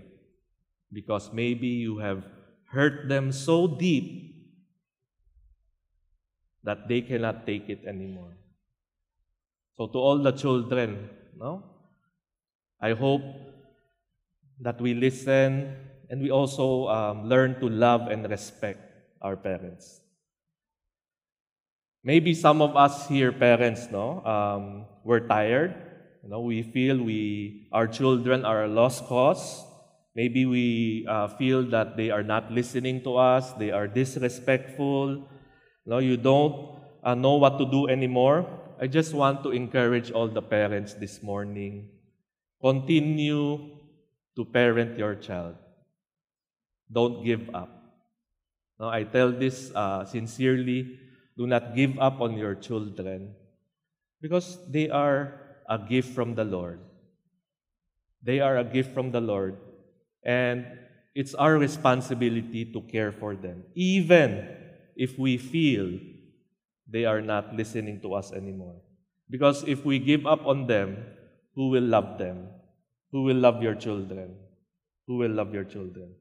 Because 0.87 1.29
maybe 1.35 1.67
you 1.83 1.99
have 1.99 2.23
hurt 2.71 3.11
them 3.11 3.35
so 3.35 3.67
deep 3.67 4.31
that 6.63 6.87
they 6.87 7.03
cannot 7.03 7.45
take 7.45 7.67
it 7.67 7.83
anymore. 7.83 8.39
So 9.75 9.87
to 9.91 9.97
all 9.99 10.23
the 10.23 10.31
children, 10.31 11.11
no? 11.35 11.63
I 12.79 12.93
hope 12.93 13.21
that 14.61 14.79
we 14.79 14.93
listen 14.93 15.75
and 16.09 16.21
we 16.21 16.31
also 16.31 16.87
um, 16.87 17.25
learn 17.27 17.59
to 17.59 17.69
love 17.69 18.07
and 18.07 18.29
respect 18.29 18.79
our 19.21 19.35
parents. 19.35 20.01
Maybe 22.03 22.33
some 22.33 22.61
of 22.61 22.75
us 22.75 23.07
here, 23.07 23.31
parents, 23.31 23.87
no, 23.91 24.25
um, 24.25 24.85
we're 25.03 25.27
tired 25.27 25.91
you 26.23 26.29
know, 26.29 26.41
we 26.41 26.61
feel 26.61 27.01
we, 27.01 27.67
our 27.71 27.87
children 27.87 28.45
are 28.45 28.65
a 28.65 28.67
lost 28.67 29.05
cause. 29.05 29.65
Maybe 30.15 30.45
we 30.45 31.05
uh, 31.09 31.29
feel 31.29 31.63
that 31.71 31.97
they 31.97 32.11
are 32.11 32.21
not 32.21 32.51
listening 32.51 33.01
to 33.03 33.17
us, 33.17 33.53
they 33.53 33.71
are 33.71 33.87
disrespectful. 33.87 35.09
You 35.09 35.89
know, 35.89 35.97
you 35.97 36.17
don't 36.17 36.77
uh, 37.03 37.15
know 37.15 37.35
what 37.35 37.57
to 37.57 37.65
do 37.65 37.87
anymore. 37.87 38.45
I 38.79 38.85
just 38.85 39.13
want 39.13 39.41
to 39.43 39.49
encourage 39.49 40.11
all 40.11 40.27
the 40.27 40.41
parents 40.41 40.93
this 40.93 41.23
morning. 41.23 41.89
Continue 42.61 43.80
to 44.35 44.45
parent 44.45 44.97
your 44.97 45.15
child. 45.15 45.55
Don't 46.91 47.23
give 47.23 47.49
up. 47.53 47.69
Now, 48.79 48.89
I 48.89 49.03
tell 49.03 49.31
this 49.31 49.71
uh, 49.75 50.05
sincerely 50.05 50.99
do 51.37 51.47
not 51.47 51.75
give 51.75 51.97
up 51.99 52.19
on 52.19 52.37
your 52.37 52.55
children 52.55 53.33
because 54.21 54.59
they 54.69 54.89
are 54.89 55.39
a 55.69 55.77
gift 55.77 56.13
from 56.13 56.35
the 56.35 56.43
Lord. 56.43 56.79
They 58.21 58.39
are 58.39 58.57
a 58.57 58.63
gift 58.63 58.93
from 58.93 59.11
the 59.11 59.21
Lord, 59.21 59.57
and 60.23 60.65
it's 61.15 61.33
our 61.33 61.57
responsibility 61.57 62.65
to 62.71 62.81
care 62.81 63.11
for 63.11 63.35
them, 63.35 63.63
even 63.73 64.47
if 64.95 65.17
we 65.17 65.37
feel 65.37 65.97
they 66.85 67.05
are 67.05 67.21
not 67.21 67.55
listening 67.55 68.01
to 68.01 68.13
us 68.13 68.31
anymore. 68.31 68.77
Because 69.29 69.63
if 69.63 69.85
we 69.85 69.97
give 69.97 70.27
up 70.27 70.45
on 70.45 70.67
them, 70.67 70.97
who 71.55 71.69
will 71.69 71.87
love 71.87 72.19
them? 72.19 72.49
Who 73.11 73.23
will 73.23 73.37
love 73.37 73.61
your 73.61 73.75
children? 73.75 74.35
Who 75.07 75.17
will 75.17 75.31
love 75.31 75.53
your 75.53 75.65
children? 75.65 76.15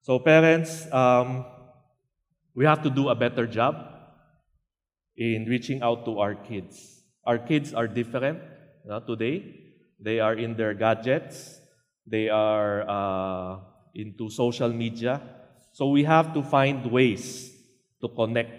So, 0.00 0.18
parents, 0.18 0.90
um, 0.90 1.44
we 2.54 2.64
have 2.64 2.82
to 2.82 2.90
do 2.90 3.08
a 3.08 3.14
better 3.14 3.46
job 3.46 3.76
in 5.16 5.44
reaching 5.46 5.82
out 5.82 6.04
to 6.06 6.18
our 6.18 6.34
kids. 6.34 7.04
Our 7.24 7.38
kids 7.38 7.74
are 7.74 7.86
different 7.86 8.40
uh, 8.88 9.00
today. 9.00 9.44
They 10.00 10.20
are 10.20 10.34
in 10.34 10.56
their 10.56 10.74
gadgets. 10.74 11.60
They 12.06 12.28
are 12.28 12.82
uh, 12.88 13.60
into 13.94 14.30
social 14.30 14.72
media. 14.72 15.20
So 15.72 15.88
we 15.88 16.04
have 16.04 16.34
to 16.34 16.42
find 16.42 16.84
ways 16.90 17.52
to 18.00 18.08
connect 18.08 18.50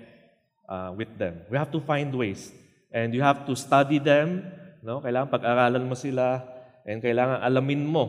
uh, 0.69 0.93
with 0.95 1.17
them. 1.17 1.41
We 1.49 1.57
have 1.57 1.71
to 1.71 1.81
find 1.81 2.13
ways. 2.15 2.51
And 2.91 3.13
you 3.13 3.21
have 3.21 3.45
to 3.47 3.55
study 3.55 3.99
them. 3.99 4.45
No? 4.81 5.01
Kailangan 5.01 5.29
pag-aralan 5.29 5.83
mo 5.89 5.97
sila. 5.97 6.52
And 6.83 6.99
kailangan 6.99 7.43
alamin 7.43 7.87
mo 7.87 8.05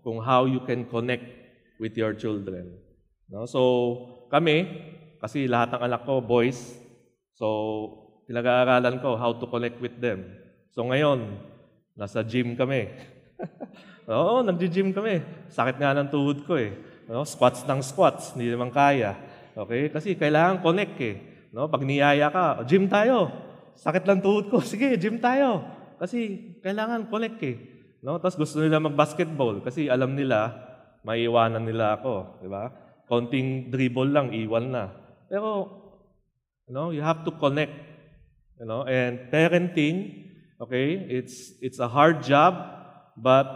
kung 0.00 0.20
how 0.20 0.44
you 0.48 0.64
can 0.64 0.88
connect 0.88 1.24
with 1.80 1.96
your 1.96 2.16
children. 2.16 2.76
No? 3.28 3.44
So 3.44 3.60
kami, 4.32 4.68
kasi 5.20 5.48
lahat 5.48 5.76
ng 5.76 5.82
anak 5.88 6.02
ko, 6.08 6.20
boys. 6.24 6.76
So 7.36 7.46
pinag-aaralan 8.28 9.04
ko 9.04 9.20
how 9.20 9.36
to 9.36 9.46
connect 9.48 9.80
with 9.80 10.00
them. 10.00 10.24
So 10.72 10.88
ngayon, 10.88 11.52
Nasa 11.94 12.26
gym 12.26 12.58
kami. 12.58 12.90
Oo, 14.10 14.42
nagji-gym 14.42 14.90
kami. 14.90 15.22
Sakit 15.46 15.78
nga 15.78 15.94
ng 15.94 16.10
tuhod 16.10 16.42
ko 16.42 16.58
eh. 16.58 16.74
No? 17.06 17.22
Squats 17.22 17.62
ng 17.62 17.80
squats, 17.86 18.34
hindi 18.34 18.50
naman 18.50 18.74
kaya. 18.74 19.14
Okay? 19.54 19.94
Kasi 19.94 20.18
kailangan 20.18 20.58
connect 20.58 20.98
eh. 20.98 21.14
No? 21.54 21.70
Pag 21.70 21.86
niyaya 21.86 22.34
ka, 22.34 22.66
gym 22.66 22.90
tayo. 22.90 23.30
Sakit 23.78 24.02
lang 24.10 24.18
tuhod 24.18 24.50
ko. 24.50 24.58
Sige, 24.66 24.98
gym 24.98 25.22
tayo. 25.22 25.62
Kasi 26.02 26.50
kailangan 26.66 27.06
connect 27.06 27.38
eh. 27.46 27.56
No? 28.04 28.20
Tapos 28.20 28.36
gusto 28.36 28.60
nila 28.60 28.84
mag-basketball 28.84 29.64
kasi 29.64 29.88
alam 29.88 30.12
nila, 30.12 30.52
maiiwanan 31.08 31.64
nila 31.64 31.96
ako. 31.96 32.44
Di 32.44 32.48
ba? 32.52 32.68
Konting 33.08 33.72
dribble 33.72 34.12
lang, 34.12 34.36
iwan 34.36 34.68
na. 34.68 34.92
Pero, 35.32 35.72
you 36.68 36.76
know, 36.76 36.92
you 36.92 37.00
have 37.00 37.24
to 37.24 37.32
connect. 37.40 37.72
You 38.60 38.68
know? 38.68 38.84
And 38.84 39.32
parenting, 39.32 40.24
Okay? 40.60 41.06
It's, 41.10 41.52
it's 41.60 41.78
a 41.78 41.88
hard 41.88 42.22
job, 42.22 42.54
but, 43.16 43.46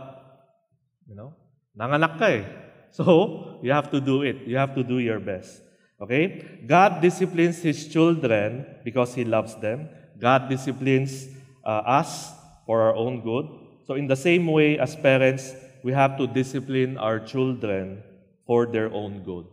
you 1.06 1.14
know, 1.14 1.34
nanganak 1.78 2.18
ka 2.18 2.26
eh. 2.26 2.44
So, 2.90 3.60
you 3.62 3.70
have 3.70 3.90
to 3.92 4.00
do 4.00 4.22
it. 4.22 4.48
You 4.48 4.56
have 4.56 4.74
to 4.74 4.82
do 4.82 4.98
your 4.98 5.20
best. 5.20 5.60
Okay? 6.00 6.60
God 6.66 7.00
disciplines 7.00 7.60
His 7.60 7.86
children 7.88 8.64
because 8.82 9.14
He 9.14 9.24
loves 9.24 9.54
them. 9.60 9.88
God 10.18 10.48
disciplines 10.48 11.28
uh, 11.64 11.84
us 11.84 12.32
for 12.66 12.80
our 12.80 12.96
own 12.96 13.20
good. 13.20 13.46
So, 13.88 13.96
in 13.96 14.04
the 14.04 14.20
same 14.20 14.44
way 14.44 14.76
as 14.78 14.92
parents, 14.94 15.56
we 15.80 15.96
have 15.96 16.20
to 16.20 16.28
discipline 16.28 17.00
our 17.00 17.16
children 17.16 18.04
for 18.44 18.68
their 18.68 18.92
own 18.92 19.24
good. 19.24 19.48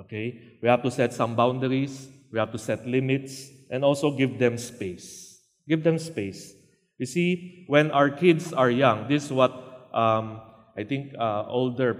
Okay? 0.00 0.56
We 0.64 0.68
have 0.72 0.80
to 0.80 0.90
set 0.90 1.12
some 1.12 1.36
boundaries, 1.36 2.08
we 2.32 2.38
have 2.38 2.50
to 2.52 2.58
set 2.58 2.88
limits, 2.88 3.52
and 3.68 3.84
also 3.84 4.16
give 4.16 4.38
them 4.38 4.56
space. 4.56 5.36
Give 5.68 5.84
them 5.84 5.98
space. 5.98 6.56
You 6.96 7.04
see, 7.04 7.64
when 7.68 7.90
our 7.90 8.08
kids 8.08 8.54
are 8.54 8.70
young, 8.70 9.06
this 9.06 9.26
is 9.26 9.32
what 9.32 9.52
um, 9.92 10.40
I 10.72 10.84
think 10.84 11.12
uh, 11.12 11.44
older 11.44 11.92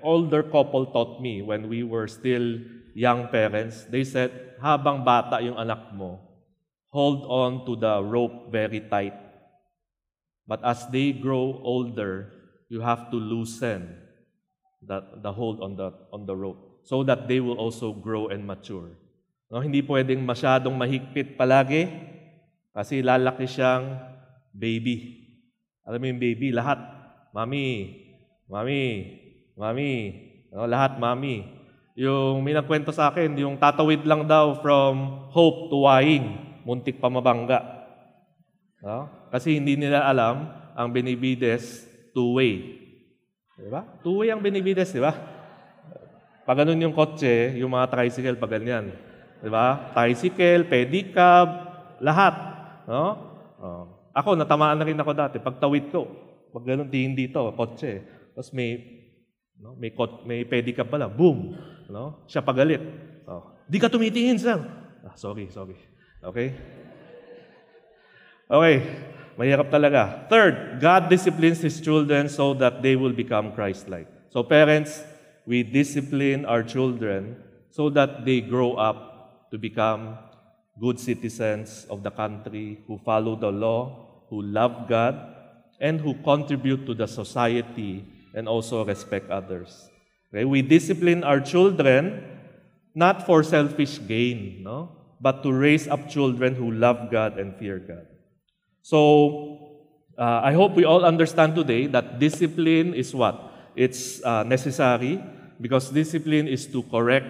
older 0.00 0.44
couple 0.44 0.86
taught 0.94 1.20
me 1.20 1.42
when 1.42 1.68
we 1.68 1.82
were 1.82 2.06
still 2.06 2.62
young 2.94 3.26
parents. 3.34 3.82
They 3.90 4.04
said, 4.04 4.30
habang 4.62 5.02
bata 5.02 5.42
yung 5.42 5.58
anak 5.58 5.90
mo, 5.90 6.22
hold 6.94 7.26
on 7.26 7.66
to 7.66 7.74
the 7.74 7.98
rope 7.98 8.54
very 8.54 8.78
tight. 8.78 9.23
But 10.44 10.60
as 10.60 10.84
they 10.92 11.16
grow 11.16 11.60
older, 11.64 12.32
you 12.68 12.84
have 12.84 13.08
to 13.10 13.16
loosen 13.16 13.96
the, 14.84 15.00
the 15.24 15.32
hold 15.32 15.64
on 15.64 15.76
the, 15.76 15.92
on 16.12 16.28
the 16.28 16.36
rope 16.36 16.84
so 16.84 17.00
that 17.04 17.28
they 17.28 17.40
will 17.40 17.56
also 17.56 17.92
grow 17.92 18.28
and 18.28 18.44
mature. 18.44 18.92
No, 19.48 19.60
hindi 19.60 19.80
pwedeng 19.80 20.24
masyadong 20.24 20.76
mahigpit 20.76 21.36
palagi 21.40 21.88
kasi 22.76 23.00
lalaki 23.00 23.48
siyang 23.48 23.96
baby. 24.52 25.24
Alam 25.84 26.00
mo 26.00 26.06
yung 26.12 26.22
baby, 26.22 26.48
lahat. 26.52 26.80
Mami, 27.34 27.92
mami, 28.48 28.82
mami, 29.56 29.92
ano, 30.52 30.64
lahat 30.64 30.96
mami. 30.96 31.44
Yung 31.94 32.42
may 32.42 32.56
nagkwento 32.56 32.90
sa 32.90 33.12
akin, 33.12 33.38
yung 33.38 33.54
tatawid 33.54 34.02
lang 34.02 34.26
daw 34.26 34.58
from 34.58 35.28
Hope 35.30 35.70
to 35.70 35.86
Waing, 35.86 36.34
muntik 36.66 36.98
pa 36.98 37.06
mabangga. 37.06 37.83
No? 38.84 39.08
Kasi 39.32 39.56
hindi 39.56 39.80
nila 39.80 40.04
alam 40.04 40.44
ang 40.76 40.92
Benavides 40.92 41.88
two-way. 42.12 42.84
Di 43.56 43.70
ba? 43.72 43.80
Two-way 44.04 44.28
ang 44.28 44.44
Benavides, 44.44 44.92
di 44.92 45.00
ba? 45.00 45.16
Pag 46.44 46.60
ganun 46.60 46.84
yung 46.84 46.92
kotse, 46.92 47.56
yung 47.56 47.72
mga 47.72 47.88
tricycle, 47.88 48.36
pag 48.36 48.52
ganyan. 48.60 48.92
Di 49.40 49.48
ba? 49.48 49.88
Tricycle, 49.96 50.68
pedicab, 50.68 51.48
lahat. 52.04 52.34
No? 52.84 53.04
Oh. 53.56 53.84
Ako, 54.12 54.36
natamaan 54.36 54.76
na 54.76 54.84
rin 54.84 55.00
ako 55.00 55.16
dati. 55.16 55.40
Pag 55.40 55.56
tawid 55.56 55.88
ko, 55.88 56.04
pag 56.52 56.68
ganun, 56.68 56.92
tingin 56.92 57.16
dito, 57.16 57.40
kotse. 57.56 58.04
Tapos 58.36 58.52
may, 58.52 58.76
no? 59.56 59.72
may, 59.80 59.96
kot, 59.96 60.28
may 60.28 60.44
pedicab 60.44 60.92
pala, 60.92 61.08
boom. 61.08 61.56
No? 61.88 62.28
Siya 62.28 62.44
pagalit. 62.44 62.84
Oh. 63.24 63.56
Di 63.64 63.80
ka 63.80 63.88
tumitingin, 63.88 64.36
sir. 64.36 64.60
Ah, 65.00 65.16
sorry, 65.16 65.48
sorry. 65.48 65.80
Okay? 66.20 66.52
Okay. 68.50 69.04
Mahirap 69.34 69.66
talaga. 69.66 70.28
Third, 70.30 70.78
God 70.78 71.10
disciplines 71.10 71.58
His 71.58 71.80
children 71.80 72.28
so 72.28 72.54
that 72.54 72.82
they 72.82 72.94
will 72.94 73.12
become 73.12 73.50
Christ-like. 73.50 74.06
So 74.30 74.42
parents, 74.42 75.02
we 75.46 75.62
discipline 75.62 76.44
our 76.46 76.62
children 76.62 77.42
so 77.70 77.90
that 77.90 78.24
they 78.24 78.40
grow 78.40 78.74
up 78.74 79.50
to 79.50 79.58
become 79.58 80.18
good 80.80 80.98
citizens 80.98 81.86
of 81.90 82.02
the 82.02 82.10
country 82.10 82.78
who 82.86 82.98
follow 82.98 83.34
the 83.34 83.50
law, 83.50 84.22
who 84.30 84.42
love 84.42 84.88
God, 84.88 85.18
and 85.80 86.00
who 86.00 86.14
contribute 86.22 86.86
to 86.86 86.94
the 86.94 87.06
society 87.06 88.06
and 88.34 88.48
also 88.48 88.84
respect 88.84 89.30
others. 89.30 89.90
Okay? 90.30 90.44
We 90.44 90.62
discipline 90.62 91.24
our 91.24 91.40
children 91.40 92.22
not 92.94 93.26
for 93.26 93.42
selfish 93.42 93.98
gain, 94.06 94.62
no? 94.62 94.90
but 95.20 95.42
to 95.42 95.52
raise 95.52 95.88
up 95.88 96.08
children 96.08 96.54
who 96.54 96.70
love 96.70 97.10
God 97.10 97.38
and 97.38 97.54
fear 97.56 97.78
God. 97.78 98.06
So, 98.84 99.80
uh, 100.20 100.44
I 100.44 100.52
hope 100.52 100.76
we 100.76 100.84
all 100.84 101.08
understand 101.08 101.56
today 101.56 101.88
that 101.88 102.20
discipline 102.20 102.92
is 102.92 103.16
what? 103.16 103.40
It's 103.72 104.20
uh, 104.20 104.44
necessary 104.44 105.24
because 105.58 105.88
discipline 105.88 106.46
is 106.46 106.68
to 106.68 106.84
correct, 106.92 107.24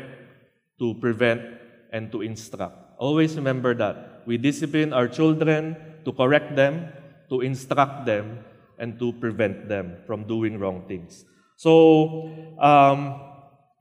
to 0.83 0.99
prevent, 0.99 1.47
and 1.93 2.11
to 2.11 2.27
instruct. 2.27 2.75
Always 2.99 3.37
remember 3.39 3.73
that. 3.79 4.27
We 4.27 4.37
discipline 4.37 4.93
our 4.93 5.07
children 5.07 5.77
to 6.05 6.11
correct 6.11 6.57
them, 6.59 6.91
to 7.31 7.41
instruct 7.41 8.05
them, 8.05 8.43
and 8.83 8.99
to 8.99 9.13
prevent 9.23 9.69
them 9.69 10.03
from 10.11 10.27
doing 10.27 10.59
wrong 10.59 10.83
things. 10.91 11.25
So, 11.55 12.35
um, 12.59 13.15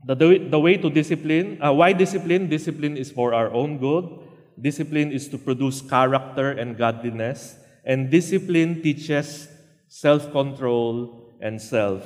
the, 0.06 0.14
the 0.14 0.60
way 0.60 0.78
to 0.78 0.92
discipline, 0.92 1.58
uh, 1.60 1.74
why 1.74 1.94
discipline? 1.94 2.50
Discipline 2.50 2.98
is 2.98 3.10
for 3.10 3.34
our 3.34 3.50
own 3.50 3.80
good. 3.80 4.06
Discipline 4.62 5.12
is 5.12 5.28
to 5.30 5.40
produce 5.40 5.82
character 5.82 6.52
and 6.52 6.78
godliness. 6.78 7.63
And 7.84 8.10
discipline 8.10 8.82
teaches 8.82 9.48
self 9.88 10.32
control 10.32 11.36
and 11.42 11.62
self 11.62 12.04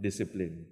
discipline. 0.00 0.66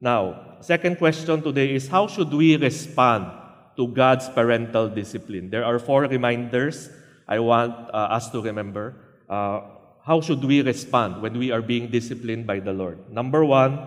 Now, 0.00 0.58
second 0.60 0.96
question 0.96 1.42
today 1.42 1.74
is 1.74 1.86
how 1.86 2.08
should 2.08 2.32
we 2.32 2.56
respond 2.56 3.30
to 3.76 3.86
God's 3.88 4.28
parental 4.28 4.88
discipline? 4.88 5.50
There 5.50 5.64
are 5.64 5.78
four 5.78 6.02
reminders 6.02 6.90
I 7.28 7.38
want 7.38 7.72
uh, 7.94 8.16
us 8.18 8.28
to 8.30 8.42
remember. 8.42 8.96
Uh, 9.28 9.60
how 10.02 10.20
should 10.20 10.42
we 10.42 10.62
respond 10.62 11.22
when 11.22 11.38
we 11.38 11.52
are 11.52 11.62
being 11.62 11.88
disciplined 11.88 12.46
by 12.46 12.58
the 12.58 12.72
Lord? 12.72 12.98
Number 13.12 13.44
one, 13.44 13.78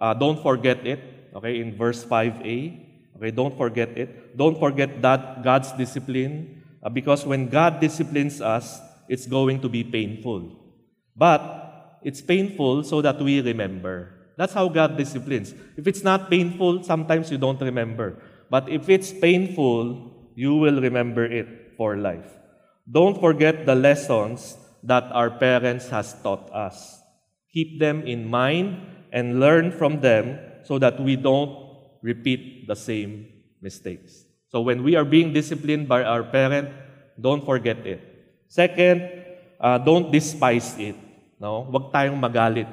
uh, 0.00 0.14
don't 0.14 0.40
forget 0.40 0.86
it. 0.86 1.00
Okay, 1.34 1.60
in 1.60 1.76
verse 1.76 2.04
5a. 2.04 2.86
Okay, 3.18 3.30
don't 3.30 3.56
forget 3.58 3.92
it. 3.98 4.38
Don't 4.38 4.58
forget 4.58 5.02
that 5.02 5.44
God's 5.44 5.72
discipline, 5.72 6.62
uh, 6.82 6.88
because 6.88 7.26
when 7.26 7.48
God 7.48 7.80
disciplines 7.80 8.40
us, 8.40 8.80
it's 9.08 9.26
going 9.26 9.60
to 9.60 9.68
be 9.68 9.82
painful. 9.84 10.52
But 11.16 12.00
it's 12.02 12.20
painful 12.20 12.84
so 12.84 13.02
that 13.02 13.18
we 13.20 13.40
remember. 13.40 14.14
That's 14.36 14.54
how 14.54 14.68
God 14.68 14.96
disciplines. 14.96 15.52
If 15.76 15.86
it's 15.86 16.04
not 16.04 16.30
painful, 16.30 16.84
sometimes 16.84 17.30
you 17.30 17.38
don't 17.38 17.60
remember. 17.60 18.22
But 18.50 18.68
if 18.68 18.88
it's 18.88 19.12
painful, 19.12 20.30
you 20.34 20.54
will 20.54 20.80
remember 20.80 21.24
it 21.24 21.74
for 21.76 21.96
life. 21.96 22.30
Don't 22.90 23.18
forget 23.18 23.66
the 23.66 23.74
lessons 23.74 24.56
that 24.84 25.10
our 25.12 25.30
parents 25.30 25.88
has 25.88 26.14
taught 26.22 26.48
us. 26.54 27.02
Keep 27.52 27.80
them 27.80 28.06
in 28.06 28.30
mind 28.30 28.78
and 29.12 29.40
learn 29.40 29.72
from 29.72 30.00
them 30.00 30.38
so 30.62 30.78
that 30.78 31.00
we 31.00 31.16
don't 31.16 31.58
repeat 32.02 32.68
the 32.68 32.76
same 32.76 33.26
mistakes. 33.60 34.24
So 34.48 34.60
when 34.60 34.82
we 34.82 34.94
are 34.96 35.04
being 35.04 35.32
disciplined 35.32 35.88
by 35.88 36.04
our 36.04 36.22
parent, 36.22 36.70
don't 37.20 37.44
forget 37.44 37.84
it. 37.84 38.00
Second, 38.48 39.04
uh, 39.60 39.76
don't 39.76 40.08
despise 40.08 40.72
it. 40.80 40.96
No? 41.36 41.68
Huwag 41.68 41.92
tayong 41.92 42.16
magalit. 42.16 42.66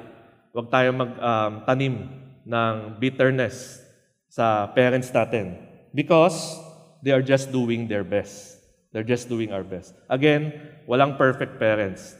Huwag 0.56 0.72
tayong 0.72 0.96
magtanim 0.96 1.94
um, 1.94 2.08
ng 2.48 2.74
bitterness 2.96 3.84
sa 4.32 4.66
parents 4.72 5.12
natin. 5.12 5.60
Because 5.92 6.56
they 7.04 7.12
are 7.12 7.22
just 7.22 7.52
doing 7.52 7.84
their 7.84 8.04
best. 8.04 8.56
They're 8.96 9.04
just 9.06 9.28
doing 9.28 9.52
our 9.52 9.60
best. 9.60 9.92
Again, 10.08 10.56
walang 10.88 11.20
perfect 11.20 11.60
parents. 11.60 12.16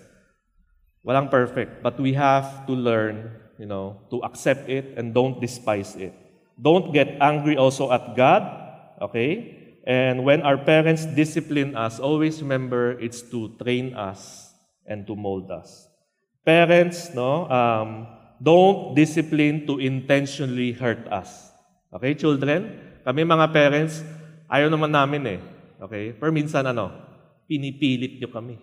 Walang 1.01 1.33
perfect. 1.33 1.81
But 1.81 1.97
we 1.97 2.13
have 2.13 2.69
to 2.69 2.77
learn, 2.77 3.33
you 3.57 3.65
know, 3.65 3.97
to 4.13 4.21
accept 4.21 4.69
it 4.69 5.01
and 5.01 5.17
don't 5.17 5.41
despise 5.41 5.97
it. 5.97 6.13
Don't 6.61 6.93
get 6.93 7.17
angry 7.21 7.57
also 7.57 7.89
at 7.89 8.13
God. 8.13 8.45
Okay? 9.01 9.56
And 9.87 10.27
when 10.27 10.43
our 10.43 10.59
parents 10.59 11.07
discipline 11.07 11.79
us, 11.79 12.03
always 12.03 12.43
remember 12.43 12.99
it's 12.99 13.23
to 13.31 13.55
train 13.63 13.95
us 13.95 14.51
and 14.83 15.07
to 15.07 15.15
mold 15.15 15.47
us. 15.55 15.87
Parents, 16.43 17.15
no, 17.15 17.47
um, 17.47 18.11
don't 18.43 18.99
discipline 18.99 19.63
to 19.71 19.79
intentionally 19.79 20.75
hurt 20.75 21.07
us. 21.07 21.55
Okay, 21.95 22.19
children? 22.19 22.83
Kami 23.07 23.23
mga 23.23 23.47
parents, 23.55 24.03
ayaw 24.51 24.67
naman 24.67 24.91
namin 24.91 25.39
eh. 25.39 25.41
Okay? 25.79 26.19
Pero 26.19 26.35
minsan 26.35 26.67
ano, 26.67 26.91
pinipilit 27.47 28.19
nyo 28.19 28.29
kami. 28.35 28.59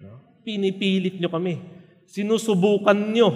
No? 0.00 0.40
Pinipilit 0.40 1.20
nyo 1.20 1.28
kami. 1.28 1.60
Sinusubukan 2.08 2.96
nyo 2.96 3.28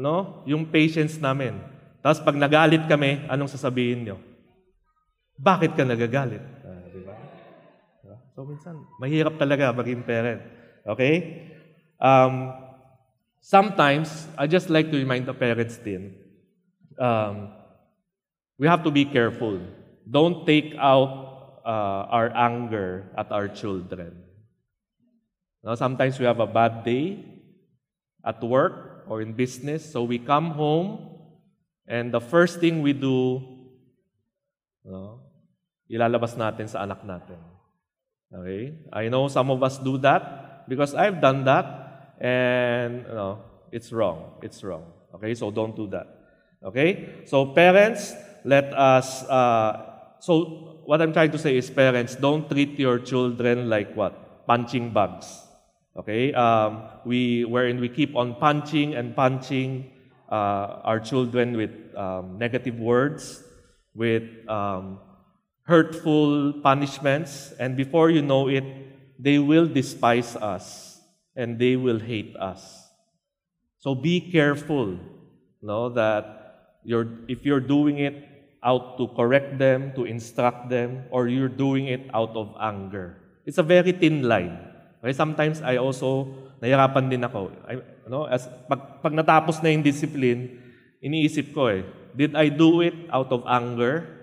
no? 0.00 0.42
yung 0.48 0.64
patience 0.64 1.20
namin. 1.20 1.60
Tapos 2.00 2.24
pag 2.24 2.36
nagalit 2.36 2.88
kami, 2.88 3.24
anong 3.28 3.52
sasabihin 3.52 4.04
nyo? 4.04 4.16
Bakit 5.34 5.74
ka 5.74 5.82
nagagalit? 5.82 6.42
Uh, 6.62 6.86
di 6.94 7.00
ba? 7.02 7.14
So 8.34 8.42
minsan, 8.42 8.82
mahirap 8.98 9.38
talaga 9.38 9.70
maging 9.70 10.02
parent. 10.02 10.42
Okay? 10.82 11.46
Um, 12.02 12.50
sometimes, 13.38 14.26
I 14.34 14.46
just 14.46 14.70
like 14.70 14.90
to 14.90 14.98
remind 14.98 15.26
the 15.26 15.34
parents 15.34 15.78
din, 15.78 16.18
um, 16.98 17.54
we 18.58 18.66
have 18.66 18.82
to 18.82 18.90
be 18.90 19.06
careful. 19.06 19.62
Don't 20.02 20.46
take 20.46 20.74
out 20.78 21.62
uh, 21.64 22.10
our 22.10 22.34
anger 22.34 23.10
at 23.16 23.30
our 23.30 23.48
children. 23.48 24.18
Now, 25.62 25.74
sometimes 25.74 26.18
we 26.18 26.26
have 26.26 26.40
a 26.40 26.46
bad 26.46 26.84
day 26.84 27.24
at 28.24 28.42
work 28.42 29.06
or 29.06 29.22
in 29.22 29.32
business, 29.32 29.86
so 29.86 30.02
we 30.02 30.18
come 30.18 30.50
home, 30.52 31.08
and 31.86 32.12
the 32.12 32.20
first 32.20 32.60
thing 32.60 32.82
we 32.82 32.92
do 32.92 33.53
No? 34.84 35.24
Ilalabas 35.88 36.36
natin 36.36 36.68
sa 36.68 36.84
anak 36.84 37.04
natin. 37.04 37.40
Okay? 38.28 38.76
I 38.92 39.08
know 39.08 39.28
some 39.28 39.48
of 39.48 39.64
us 39.64 39.80
do 39.80 39.96
that 40.04 40.64
because 40.68 40.94
I've 40.94 41.20
done 41.20 41.44
that 41.44 41.66
and 42.20 43.04
you 43.08 43.16
know, 43.16 43.40
it's 43.72 43.92
wrong. 43.92 44.40
It's 44.44 44.60
wrong. 44.62 44.84
Okay? 45.16 45.34
So 45.34 45.50
don't 45.50 45.76
do 45.76 45.88
that. 45.88 46.06
Okay? 46.64 47.24
So 47.24 47.52
parents, 47.52 48.12
let 48.44 48.72
us 48.76 49.24
uh, 49.28 49.94
so 50.20 50.80
what 50.84 51.00
I'm 51.00 51.12
trying 51.12 51.32
to 51.32 51.38
say 51.38 51.56
is 51.56 51.70
parents, 51.70 52.14
don't 52.16 52.48
treat 52.48 52.78
your 52.78 52.98
children 52.98 53.68
like 53.68 53.96
what? 53.96 54.46
Punching 54.46 54.92
bags. 54.92 55.40
Okay? 55.96 56.32
Um, 56.32 56.84
we 57.04 57.44
wherein 57.44 57.80
we 57.80 57.88
keep 57.88 58.16
on 58.16 58.36
punching 58.36 58.94
and 58.94 59.16
punching 59.16 59.92
uh, 60.28 60.84
our 60.84 61.00
children 61.00 61.56
with 61.56 61.72
um, 61.96 62.36
negative 62.38 62.76
words 62.76 63.44
with 63.94 64.24
um, 64.48 64.98
hurtful 65.64 66.52
punishments, 66.60 67.54
and 67.58 67.76
before 67.76 68.10
you 68.10 68.20
know 68.20 68.48
it, 68.48 68.64
they 69.18 69.38
will 69.38 69.66
despise 69.66 70.36
us 70.36 70.98
and 71.36 71.58
they 71.58 71.76
will 71.76 71.98
hate 71.98 72.36
us. 72.36 72.90
So 73.78 73.94
be 73.94 74.20
careful, 74.20 74.98
no, 75.62 75.88
that 75.90 76.78
you're, 76.84 77.06
if 77.28 77.44
you're 77.44 77.60
doing 77.60 77.98
it 77.98 78.28
out 78.62 78.96
to 78.98 79.08
correct 79.12 79.58
them, 79.58 79.92
to 79.94 80.04
instruct 80.04 80.68
them, 80.68 81.04
or 81.10 81.28
you're 81.28 81.52
doing 81.52 81.86
it 81.88 82.08
out 82.14 82.32
of 82.36 82.56
anger. 82.60 83.16
It's 83.44 83.58
a 83.58 83.62
very 83.62 83.92
thin 83.92 84.24
line. 84.24 84.56
Okay? 85.04 85.12
Sometimes 85.12 85.60
I 85.60 85.76
also, 85.76 86.32
nahirapan 86.64 87.12
din 87.12 87.24
ako. 87.24 87.52
I, 87.68 87.76
no, 88.08 88.24
as, 88.24 88.48
pag, 88.68 89.04
pag 89.04 89.12
natapos 89.12 89.60
na 89.60 89.68
yung 89.68 89.84
discipline, 89.84 90.60
iniisip 91.04 91.52
ko 91.52 91.68
eh, 91.68 91.84
Did 92.14 92.38
I 92.38 92.48
do 92.48 92.80
it 92.80 92.94
out 93.10 93.34
of 93.34 93.42
anger 93.46 94.14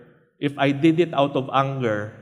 if 0.41 0.57
I 0.57 0.73
did 0.73 0.97
it 0.97 1.13
out 1.13 1.37
of 1.37 1.53
anger, 1.53 2.17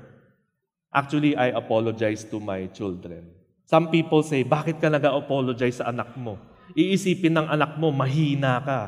actually 0.91 1.39
I 1.39 1.55
apologize 1.55 2.27
to 2.27 2.37
my 2.43 2.67
children. 2.75 3.31
Some 3.63 3.87
people 3.87 4.21
say, 4.27 4.43
bakit 4.43 4.83
ka 4.83 4.91
nag-apologize 4.91 5.79
sa 5.79 5.87
anak 5.87 6.19
mo? 6.19 6.35
Iisipin 6.75 7.39
ng 7.39 7.47
anak 7.47 7.79
mo, 7.79 7.95
mahina 7.95 8.59
ka. 8.59 8.81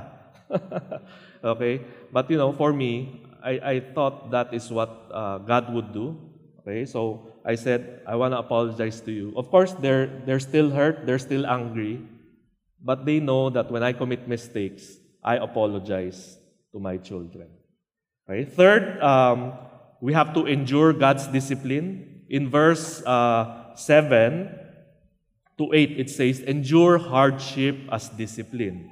okay? 1.55 1.79
But 2.11 2.27
you 2.27 2.35
know, 2.35 2.51
for 2.51 2.75
me, 2.75 3.23
I, 3.39 3.53
I 3.63 3.75
thought 3.95 4.35
that 4.35 4.51
is 4.51 4.67
what 4.67 5.07
uh, 5.15 5.39
God 5.39 5.71
would 5.71 5.95
do. 5.95 6.19
Okay? 6.59 6.83
So 6.83 7.31
I 7.47 7.55
said, 7.55 8.03
I 8.03 8.19
want 8.19 8.35
to 8.35 8.39
apologize 8.43 8.99
to 9.07 9.15
you. 9.15 9.31
Of 9.39 9.47
course, 9.47 9.71
they're, 9.79 10.11
they're 10.27 10.43
still 10.43 10.69
hurt, 10.75 11.07
they're 11.07 11.23
still 11.23 11.47
angry, 11.47 12.03
but 12.83 13.05
they 13.05 13.21
know 13.21 13.49
that 13.49 13.71
when 13.71 13.81
I 13.81 13.93
commit 13.93 14.27
mistakes, 14.27 14.99
I 15.23 15.37
apologize 15.37 16.40
to 16.73 16.79
my 16.79 16.97
children. 16.97 17.47
Okay? 18.29 18.45
Third, 18.45 19.01
um, 19.01 19.53
we 20.01 20.13
have 20.13 20.33
to 20.33 20.45
endure 20.45 20.93
God's 20.93 21.27
discipline. 21.27 22.23
In 22.29 22.49
verse 22.49 23.03
uh, 23.05 23.75
7, 23.75 24.61
to 25.61 25.69
8, 25.73 25.99
it 25.99 26.09
says, 26.09 26.39
Endure 26.41 26.97
hardship 26.97 27.77
as 27.91 28.09
discipline. 28.09 28.89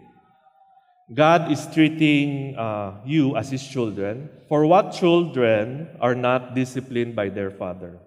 God 1.12 1.52
is 1.52 1.66
treating 1.74 2.56
uh, 2.56 3.02
you 3.04 3.36
as 3.36 3.50
His 3.50 3.66
children. 3.66 4.30
For 4.48 4.66
what 4.66 4.94
children 4.94 5.90
are 6.00 6.14
not 6.14 6.54
disciplined 6.54 7.16
by 7.16 7.30
their 7.30 7.50
father? 7.50 7.98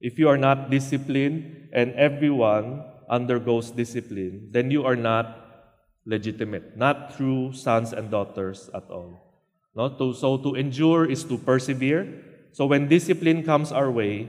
If 0.00 0.18
you 0.18 0.28
are 0.28 0.38
not 0.38 0.70
disciplined 0.70 1.70
and 1.72 1.94
everyone 1.94 2.82
undergoes 3.08 3.70
discipline, 3.70 4.48
then 4.50 4.70
you 4.70 4.84
are 4.84 4.96
not 4.96 5.49
legitimate, 6.04 6.76
not 6.76 7.16
true 7.16 7.52
sons 7.52 7.92
and 7.92 8.10
daughters 8.10 8.70
at 8.74 8.88
all. 8.90 9.20
No? 9.74 9.88
To, 9.88 10.14
so 10.14 10.38
to 10.38 10.54
endure 10.54 11.10
is 11.10 11.24
to 11.24 11.38
persevere. 11.38 12.24
So 12.52 12.66
when 12.66 12.88
discipline 12.88 13.44
comes 13.44 13.70
our 13.72 13.90
way, 13.90 14.28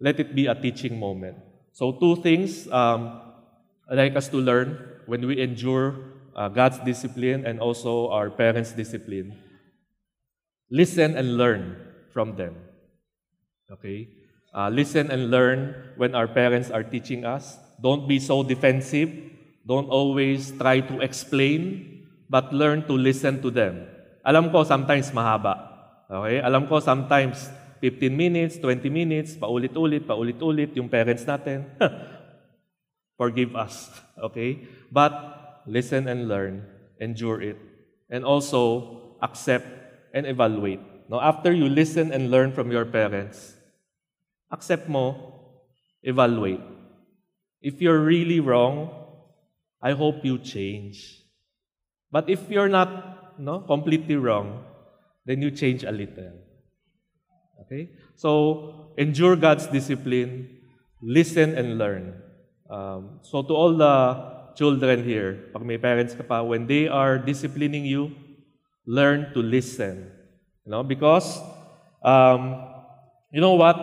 let 0.00 0.20
it 0.20 0.34
be 0.34 0.46
a 0.46 0.54
teaching 0.54 0.98
moment. 0.98 1.36
So, 1.72 1.92
two 1.92 2.16
things 2.22 2.66
um, 2.70 3.20
I'd 3.90 3.98
like 3.98 4.16
us 4.16 4.28
to 4.28 4.38
learn 4.38 4.78
when 5.06 5.26
we 5.26 5.40
endure 5.40 5.94
uh, 6.34 6.48
God's 6.48 6.78
discipline 6.80 7.46
and 7.46 7.60
also 7.60 8.08
our 8.10 8.30
parents' 8.30 8.72
discipline. 8.72 9.36
Listen 10.70 11.16
and 11.16 11.38
learn 11.38 11.76
from 12.12 12.36
them. 12.36 12.56
Okay? 13.70 14.08
Uh, 14.54 14.68
listen 14.68 15.10
and 15.10 15.30
learn 15.30 15.94
when 15.96 16.14
our 16.14 16.28
parents 16.28 16.70
are 16.70 16.82
teaching 16.82 17.24
us. 17.24 17.56
Don't 17.82 18.08
be 18.08 18.18
so 18.18 18.42
defensive. 18.42 19.08
Don't 19.66 19.88
always 19.88 20.52
try 20.56 20.80
to 20.80 21.00
explain, 21.00 22.04
but 22.28 22.52
learn 22.52 22.84
to 22.86 22.94
listen 22.94 23.40
to 23.42 23.50
them. 23.50 23.86
Alam 24.24 24.52
ko, 24.52 24.64
sometimes 24.64 25.10
mahaba. 25.10 25.56
Okay? 26.08 26.40
Alam 26.40 26.68
ko, 26.68 26.80
sometimes 26.80 27.48
15 27.80 28.12
minutes, 28.12 28.58
20 28.58 28.90
minutes, 28.90 29.38
paulit-ulit, 29.38 30.04
paulit-ulit 30.04 30.74
yung 30.74 30.88
parents 30.88 31.24
natin. 31.24 31.64
Forgive 33.20 33.54
us, 33.56 33.90
okay? 34.30 34.66
But 34.90 35.12
listen 35.66 36.06
and 36.06 36.28
learn, 36.28 36.66
endure 37.00 37.42
it, 37.42 37.58
and 38.10 38.24
also 38.24 39.16
accept 39.22 39.66
and 40.14 40.26
evaluate. 40.26 40.80
Now, 41.08 41.20
after 41.20 41.52
you 41.52 41.68
listen 41.68 42.12
and 42.12 42.30
learn 42.30 42.52
from 42.52 42.70
your 42.70 42.84
parents, 42.84 43.56
accept 44.52 44.88
mo, 44.88 45.16
evaluate. 46.02 46.60
If 47.60 47.80
you're 47.80 48.00
really 48.00 48.40
wrong, 48.40 48.90
I 49.82 49.92
hope 49.92 50.24
you 50.24 50.38
change. 50.38 51.22
But 52.10 52.28
if 52.28 52.50
you're 52.50 52.68
not 52.68 53.38
no, 53.38 53.60
completely 53.60 54.16
wrong, 54.16 54.64
then 55.24 55.42
you 55.42 55.50
change 55.50 55.84
a 55.84 55.92
little. 55.92 56.32
Okay? 57.62 57.90
So, 58.16 58.92
endure 58.96 59.36
God's 59.36 59.66
discipline, 59.66 60.48
listen 61.02 61.54
and 61.54 61.78
learn. 61.78 62.20
Um, 62.68 63.20
so, 63.22 63.42
to 63.42 63.52
all 63.54 63.76
the 63.76 64.54
children 64.56 65.04
here, 65.04 65.52
pag 65.52 65.62
may 65.62 65.78
parents 65.78 66.14
ka 66.14 66.24
pa, 66.24 66.42
when 66.42 66.66
they 66.66 66.88
are 66.88 67.18
disciplining 67.18 67.84
you, 67.84 68.10
learn 68.86 69.30
to 69.34 69.40
listen. 69.40 70.10
You 70.64 70.72
know, 70.72 70.82
because, 70.82 71.38
um, 72.02 72.64
you 73.30 73.40
know 73.40 73.54
what? 73.54 73.76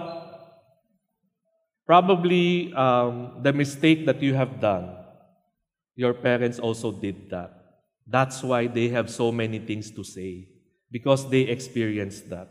Probably 1.86 2.74
um, 2.74 3.40
the 3.44 3.54
mistake 3.54 4.06
that 4.08 4.22
you 4.22 4.34
have 4.34 4.60
done, 4.60 4.90
your 5.96 6.14
parents 6.14 6.60
also 6.60 6.92
did 6.92 7.30
that. 7.32 7.52
That's 8.08 8.44
why 8.44 8.68
they 8.68 8.90
have 8.90 9.10
so 9.10 9.32
many 9.32 9.60
things 9.60 9.92
to 9.92 10.04
say, 10.04 10.48
because 10.92 11.30
they 11.30 11.42
experienced 11.42 12.30
that. 12.30 12.50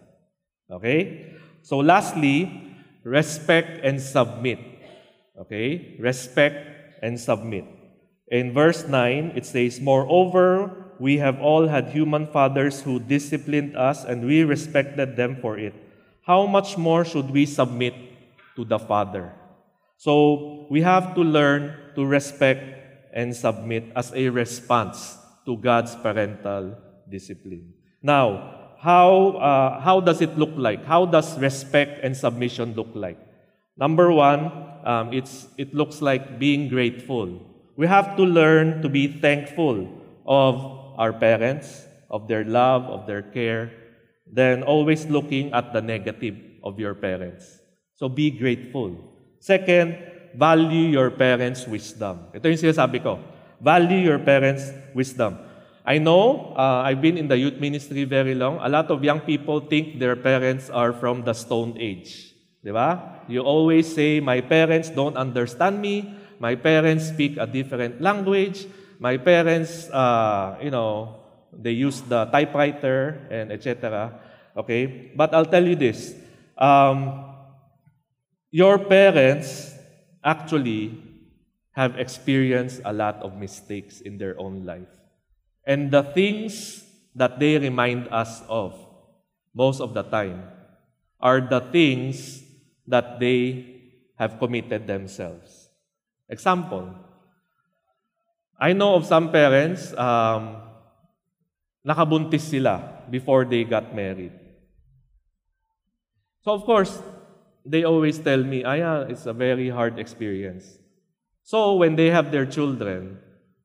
Okay? 0.70 1.36
So 1.62 1.78
lastly, 1.78 2.74
respect 3.04 3.84
and 3.84 4.00
submit. 4.00 4.58
Okay? 5.40 5.96
Respect 6.00 7.00
and 7.02 7.20
submit. 7.20 7.64
In 8.28 8.52
verse 8.52 8.88
9, 8.88 9.32
it 9.36 9.46
says, 9.46 9.80
Moreover, 9.80 10.84
we 10.98 11.18
have 11.18 11.40
all 11.40 11.68
had 11.68 11.88
human 11.88 12.26
fathers 12.26 12.80
who 12.80 12.98
disciplined 12.98 13.76
us, 13.76 14.04
and 14.04 14.26
we 14.26 14.42
respected 14.42 15.16
them 15.16 15.36
for 15.40 15.58
it. 15.58 15.74
How 16.22 16.46
much 16.46 16.78
more 16.78 17.04
should 17.04 17.30
we 17.30 17.46
submit 17.46 17.94
to 18.56 18.64
the 18.64 18.78
Father? 18.78 19.32
So 19.98 20.66
we 20.70 20.80
have 20.80 21.14
to 21.14 21.20
learn 21.20 21.76
to 21.94 22.06
respect 22.06 22.74
and 23.14 23.34
submit 23.34 23.84
as 23.94 24.12
a 24.12 24.28
response 24.28 25.16
to 25.46 25.56
God's 25.56 25.94
parental 25.94 26.76
discipline. 27.08 27.72
Now, 28.02 28.74
how, 28.80 29.38
uh, 29.40 29.80
how 29.80 30.00
does 30.00 30.20
it 30.20 30.36
look 30.36 30.50
like? 30.56 30.84
How 30.84 31.06
does 31.06 31.38
respect 31.38 32.02
and 32.02 32.16
submission 32.16 32.74
look 32.74 32.90
like? 32.92 33.16
Number 33.78 34.12
one, 34.12 34.50
um, 34.84 35.12
it's, 35.12 35.46
it 35.56 35.72
looks 35.72 36.02
like 36.02 36.38
being 36.38 36.68
grateful. 36.68 37.40
We 37.76 37.86
have 37.86 38.16
to 38.16 38.22
learn 38.22 38.82
to 38.82 38.88
be 38.88 39.06
thankful 39.08 39.88
of 40.26 40.56
our 40.98 41.12
parents, 41.12 41.86
of 42.10 42.28
their 42.28 42.44
love, 42.44 42.84
of 42.84 43.06
their 43.06 43.22
care, 43.22 43.72
then 44.30 44.62
always 44.62 45.06
looking 45.06 45.52
at 45.52 45.72
the 45.72 45.80
negative 45.80 46.36
of 46.62 46.78
your 46.78 46.94
parents. 46.94 47.60
So 47.94 48.08
be 48.08 48.30
grateful. 48.30 48.96
Second, 49.40 49.98
value 50.36 50.90
your 50.90 51.10
parents' 51.10 51.66
wisdom. 51.66 52.30
Ito 52.34 52.50
yung 52.50 52.60
sinasabi 52.60 53.02
ko. 53.02 53.22
Value 53.62 54.02
your 54.02 54.18
parents' 54.18 54.74
wisdom. 54.92 55.38
I 55.84 55.98
know 55.98 56.56
uh, 56.56 56.80
I've 56.80 57.00
been 57.00 57.18
in 57.18 57.28
the 57.28 57.36
youth 57.36 57.60
ministry 57.60 58.04
very 58.04 58.34
long. 58.34 58.58
A 58.62 58.68
lot 58.68 58.90
of 58.90 59.04
young 59.04 59.20
people 59.20 59.60
think 59.60 60.00
their 60.00 60.16
parents 60.16 60.70
are 60.70 60.92
from 60.92 61.22
the 61.22 61.34
Stone 61.34 61.76
Age. 61.78 62.32
Di 62.64 62.72
ba? 62.72 63.20
You 63.28 63.44
always 63.44 63.92
say, 63.92 64.20
my 64.20 64.40
parents 64.40 64.88
don't 64.88 65.16
understand 65.16 65.80
me. 65.80 66.16
My 66.40 66.56
parents 66.56 67.12
speak 67.12 67.36
a 67.36 67.46
different 67.46 68.00
language. 68.00 68.64
My 68.98 69.20
parents, 69.20 69.90
uh, 69.92 70.56
you 70.62 70.72
know, 70.72 71.20
they 71.52 71.72
use 71.72 72.00
the 72.00 72.24
typewriter 72.32 73.28
and 73.30 73.52
etc. 73.52 74.16
Okay? 74.56 75.12
But 75.14 75.34
I'll 75.34 75.44
tell 75.44 75.64
you 75.64 75.76
this. 75.76 76.16
Um, 76.56 77.28
your 78.50 78.78
parents 78.78 79.73
actually 80.24 80.98
have 81.72 81.98
experienced 81.98 82.80
a 82.84 82.92
lot 82.92 83.16
of 83.22 83.36
mistakes 83.36 84.00
in 84.00 84.16
their 84.18 84.38
own 84.40 84.64
life. 84.64 84.90
And 85.66 85.90
the 85.90 86.02
things 86.02 86.84
that 87.14 87.38
they 87.38 87.58
remind 87.58 88.08
us 88.08 88.42
of 88.48 88.74
most 89.54 89.80
of 89.80 89.94
the 89.94 90.02
time 90.02 90.44
are 91.20 91.40
the 91.40 91.60
things 91.60 92.42
that 92.86 93.20
they 93.20 93.66
have 94.18 94.38
committed 94.38 94.86
themselves. 94.86 95.68
Example, 96.28 96.94
I 98.58 98.72
know 98.72 98.94
of 98.94 99.06
some 99.06 99.30
parents, 99.30 99.92
um, 99.94 100.62
nakabuntis 101.84 102.40
sila 102.40 103.04
before 103.10 103.44
they 103.44 103.64
got 103.64 103.94
married. 103.94 104.32
So 106.44 106.52
of 106.52 106.64
course, 106.64 107.00
they 107.64 107.84
always 107.84 108.18
tell 108.20 108.44
me, 108.44 108.62
Aya, 108.64 109.08
it's 109.08 109.26
a 109.26 109.32
very 109.32 109.68
hard 109.68 109.98
experience. 109.98 110.78
So 111.42 111.76
when 111.76 111.96
they 111.96 112.08
have 112.10 112.30
their 112.30 112.46
children, 112.46 113.18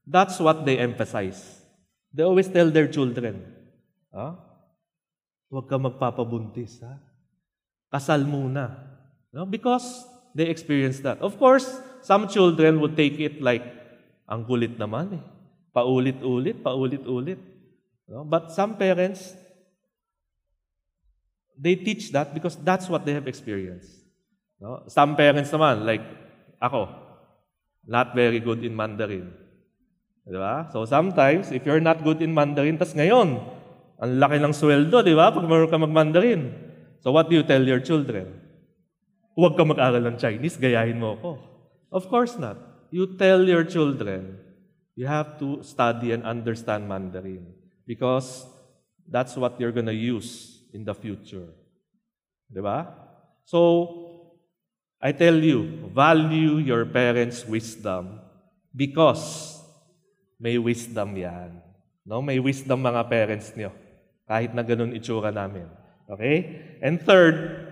that's 0.07 0.39
what 0.39 0.65
they 0.65 0.79
emphasize. 0.79 1.61
They 2.13 2.23
always 2.23 2.47
tell 2.47 2.71
their 2.71 2.87
children, 2.87 3.45
ha? 4.11 4.35
Huwag 5.51 5.69
ka 5.69 5.77
magpapabuntis, 5.77 6.81
ha? 6.81 6.97
Kasal 7.93 8.25
muna. 8.25 8.73
No? 9.33 9.45
Because 9.45 10.05
they 10.33 10.49
experience 10.49 10.99
that. 11.01 11.21
Of 11.21 11.37
course, 11.37 11.67
some 12.01 12.27
children 12.27 12.79
would 12.79 12.95
take 12.95 13.19
it 13.19 13.41
like, 13.41 13.65
ang 14.29 14.45
kulit 14.45 14.77
naman 14.77 15.19
eh. 15.19 15.23
Paulit-ulit, 15.73 16.61
paulit-ulit. 16.65 17.37
No? 18.09 18.25
But 18.25 18.51
some 18.51 18.77
parents, 18.77 19.35
they 21.59 21.75
teach 21.75 22.15
that 22.15 22.31
because 22.31 22.55
that's 22.55 22.87
what 22.87 23.03
they 23.03 23.11
have 23.11 23.27
experienced. 23.27 23.91
No? 24.63 24.87
Some 24.87 25.19
parents 25.19 25.51
naman, 25.51 25.83
like 25.83 26.03
ako, 26.63 26.87
not 27.83 28.15
very 28.15 28.39
good 28.39 28.63
in 28.63 28.71
Mandarin. 28.71 29.27
Di 30.23 30.39
ba? 30.39 30.71
So 30.71 30.87
sometimes, 30.87 31.51
if 31.51 31.67
you're 31.67 31.83
not 31.83 31.99
good 31.99 32.23
in 32.23 32.31
Mandarin, 32.31 32.79
tas 32.79 32.95
ngayon, 32.95 33.43
ang 33.99 34.11
laki 34.15 34.39
ng 34.39 34.55
sweldo, 34.55 35.03
di 35.03 35.11
ba? 35.11 35.35
Pag 35.35 35.43
marunong 35.43 35.71
ka 35.71 35.79
mag-Mandarin. 35.79 36.55
So 37.03 37.11
what 37.11 37.27
do 37.27 37.35
you 37.35 37.43
tell 37.43 37.59
your 37.59 37.83
children? 37.83 38.39
Huwag 39.35 39.59
ka 39.59 39.63
mag-aral 39.67 40.03
ng 40.07 40.15
Chinese, 40.15 40.55
gayahin 40.55 40.99
mo 40.99 41.19
ako. 41.19 41.31
Of 41.91 42.07
course 42.07 42.39
not. 42.39 42.55
You 42.91 43.19
tell 43.19 43.43
your 43.43 43.67
children, 43.67 44.39
you 44.95 45.07
have 45.07 45.39
to 45.39 45.63
study 45.63 46.11
and 46.11 46.23
understand 46.23 46.87
Mandarin 46.87 47.55
because 47.87 48.47
that's 49.07 49.35
what 49.39 49.55
you're 49.57 49.73
gonna 49.73 49.95
use 49.95 50.58
in 50.73 50.85
the 50.85 50.93
future. 50.93 51.49
Di 52.49 52.61
ba? 52.61 52.85
So, 53.45 53.87
I 54.99 55.15
tell 55.15 55.37
you, 55.37 55.89
value 55.95 56.59
your 56.59 56.85
parents' 56.85 57.47
wisdom 57.47 58.19
because 58.75 59.55
may 60.39 60.59
wisdom 60.59 61.15
yan. 61.15 61.61
No? 62.03 62.21
May 62.21 62.39
wisdom 62.43 62.83
mga 62.83 63.07
parents 63.07 63.55
niyo. 63.55 63.71
Kahit 64.27 64.53
na 64.53 64.61
ganun 64.61 64.91
itsura 64.91 65.31
namin. 65.31 65.71
Okay? 66.09 66.61
And 66.83 66.99
third, 67.01 67.65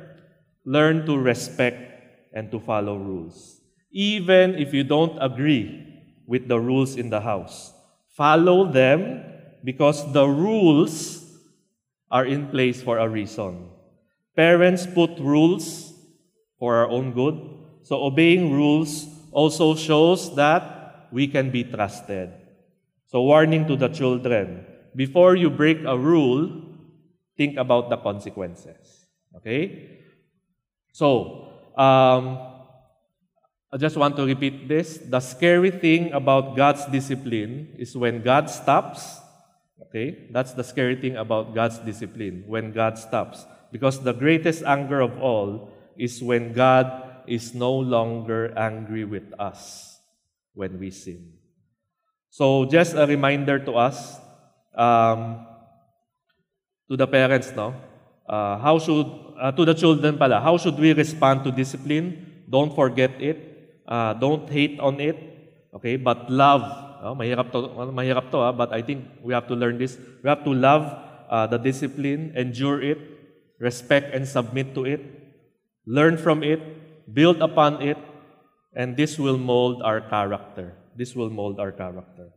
learn 0.63 1.05
to 1.05 1.19
respect 1.19 1.83
and 2.31 2.47
to 2.51 2.59
follow 2.63 2.95
rules. 2.95 3.59
Even 3.91 4.55
if 4.55 4.73
you 4.73 4.83
don't 4.83 5.17
agree 5.19 5.83
with 6.27 6.47
the 6.47 6.59
rules 6.59 6.95
in 6.95 7.09
the 7.09 7.21
house, 7.21 7.73
follow 8.15 8.67
them 8.69 9.23
because 9.63 10.05
the 10.13 10.27
rules 10.27 11.26
are 12.11 12.25
in 12.25 12.47
place 12.47 12.81
for 12.81 12.97
a 12.97 13.07
reason. 13.07 13.69
Parents 14.35 14.85
put 14.85 15.17
rules 15.19 15.93
for 16.59 16.75
our 16.75 16.89
own 16.89 17.11
good. 17.13 17.35
So 17.83 18.03
obeying 18.03 18.51
rules 18.51 19.07
also 19.31 19.75
shows 19.75 20.35
that 20.35 21.07
we 21.11 21.27
can 21.27 21.51
be 21.51 21.63
trusted. 21.63 22.31
So 23.07 23.23
warning 23.23 23.67
to 23.67 23.75
the 23.75 23.87
children, 23.87 24.65
before 24.95 25.35
you 25.35 25.49
break 25.49 25.83
a 25.85 25.97
rule, 25.97 26.63
think 27.37 27.57
about 27.57 27.89
the 27.89 27.97
consequences. 27.97 29.07
Okay? 29.35 30.01
So, 30.91 31.47
um, 31.77 32.57
I 33.71 33.77
just 33.77 33.97
want 33.97 34.15
to 34.15 34.25
repeat 34.25 34.67
this. 34.67 34.97
The 34.97 35.19
scary 35.19 35.71
thing 35.71 36.11
about 36.13 36.55
God's 36.55 36.85
discipline 36.85 37.75
is 37.77 37.95
when 37.95 38.23
God 38.23 38.49
stops. 38.49 39.19
Okay? 39.81 40.27
That's 40.31 40.53
the 40.53 40.63
scary 40.63 40.95
thing 40.95 41.17
about 41.17 41.53
God's 41.53 41.79
discipline, 41.79 42.43
when 42.47 42.71
God 42.71 42.97
stops. 42.97 43.45
Because 43.71 44.01
the 44.01 44.13
greatest 44.13 44.63
anger 44.63 45.01
of 45.01 45.19
all 45.19 45.69
is 45.97 46.21
when 46.21 46.53
God 46.53 47.03
is 47.27 47.53
no 47.53 47.73
longer 47.73 48.57
angry 48.57 49.03
with 49.03 49.33
us 49.37 49.99
when 50.53 50.79
we 50.79 50.89
sin. 50.89 51.33
So, 52.29 52.65
just 52.65 52.95
a 52.95 53.05
reminder 53.05 53.59
to 53.59 53.73
us, 53.73 54.17
um, 54.75 55.45
to 56.89 56.95
the 56.95 57.07
parents, 57.07 57.51
no? 57.55 57.75
Uh, 58.27 58.57
how 58.57 58.79
should, 58.79 59.07
uh, 59.39 59.51
to 59.51 59.65
the 59.65 59.73
children 59.73 60.17
pala, 60.17 60.39
how 60.39 60.57
should 60.57 60.77
we 60.79 60.93
respond 60.93 61.43
to 61.43 61.51
discipline? 61.51 62.43
Don't 62.49 62.73
forget 62.75 63.11
it. 63.19 63.81
Uh, 63.87 64.13
don't 64.13 64.49
hate 64.49 64.79
on 64.79 64.99
it. 64.99 65.17
Okay? 65.73 65.95
But 65.95 66.29
love. 66.29 66.86
Oh, 67.03 67.15
mahirap 67.15 67.51
to, 67.51 67.57
mahirap 67.91 68.31
to, 68.31 68.37
ah, 68.37 68.51
but 68.51 68.73
I 68.73 68.81
think 68.81 69.05
we 69.21 69.33
have 69.33 69.47
to 69.47 69.55
learn 69.55 69.77
this. 69.77 69.97
We 70.23 70.29
have 70.29 70.43
to 70.43 70.53
love 70.53 70.97
uh, 71.29 71.47
the 71.47 71.57
discipline, 71.57 72.33
endure 72.35 72.81
it, 72.81 72.97
respect 73.59 74.13
and 74.13 74.27
submit 74.27 74.73
to 74.75 74.85
it, 74.85 75.01
learn 75.85 76.17
from 76.17 76.43
it, 76.43 76.59
build 77.13 77.41
upon 77.41 77.81
it, 77.81 77.97
and 78.75 78.95
this 78.95 79.17
will 79.17 79.37
mold 79.37 79.81
our 79.81 80.01
character. 80.01 80.73
This 80.95 81.15
will 81.15 81.29
mold 81.29 81.59
our 81.59 81.71
character. 81.71 82.29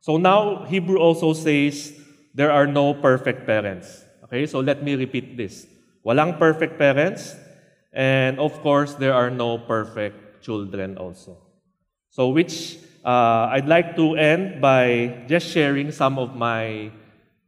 So 0.00 0.16
now, 0.16 0.64
Hebrew 0.64 0.98
also 0.98 1.32
says, 1.32 1.92
there 2.34 2.50
are 2.50 2.66
no 2.66 2.94
perfect 2.94 3.46
parents. 3.46 4.04
Okay, 4.24 4.46
so 4.46 4.60
let 4.60 4.82
me 4.82 4.94
repeat 4.94 5.36
this. 5.36 5.66
Walang 6.04 6.38
perfect 6.38 6.78
parents, 6.78 7.36
and 7.92 8.40
of 8.40 8.60
course, 8.62 8.94
there 8.94 9.14
are 9.14 9.30
no 9.30 9.58
perfect 9.58 10.42
children 10.42 10.98
also. 10.98 11.38
So, 12.10 12.28
which 12.30 12.78
uh, 13.04 13.50
I'd 13.52 13.68
like 13.68 13.94
to 13.98 14.14
end 14.16 14.62
by 14.62 15.24
just 15.26 15.50
sharing 15.50 15.90
some 15.92 16.18
of 16.18 16.34
my 16.34 16.90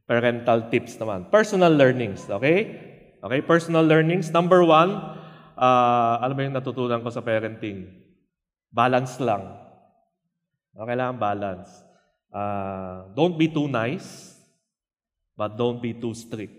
parental 0.06 0.68
tips 0.68 0.98
naman. 1.00 1.30
Personal 1.30 1.72
learnings, 1.72 2.28
okay? 2.28 2.82
Okay, 3.24 3.40
personal 3.40 3.82
learnings. 3.82 4.28
Number 4.30 4.60
one, 4.62 4.92
uh, 5.56 6.14
alam 6.20 6.34
mo 6.36 6.42
yung 6.44 6.56
natutunan 6.56 7.00
ko 7.00 7.08
sa 7.08 7.24
parenting? 7.24 7.88
Balance 8.68 9.16
lang. 9.22 9.56
Okay 10.74 10.96
lang, 10.98 11.16
balance. 11.16 11.70
Uh, 12.34 13.08
don't 13.14 13.38
be 13.38 13.46
too 13.46 13.70
nice, 13.70 14.34
but 15.38 15.56
don't 15.56 15.80
be 15.80 15.94
too 15.94 16.12
strict. 16.12 16.52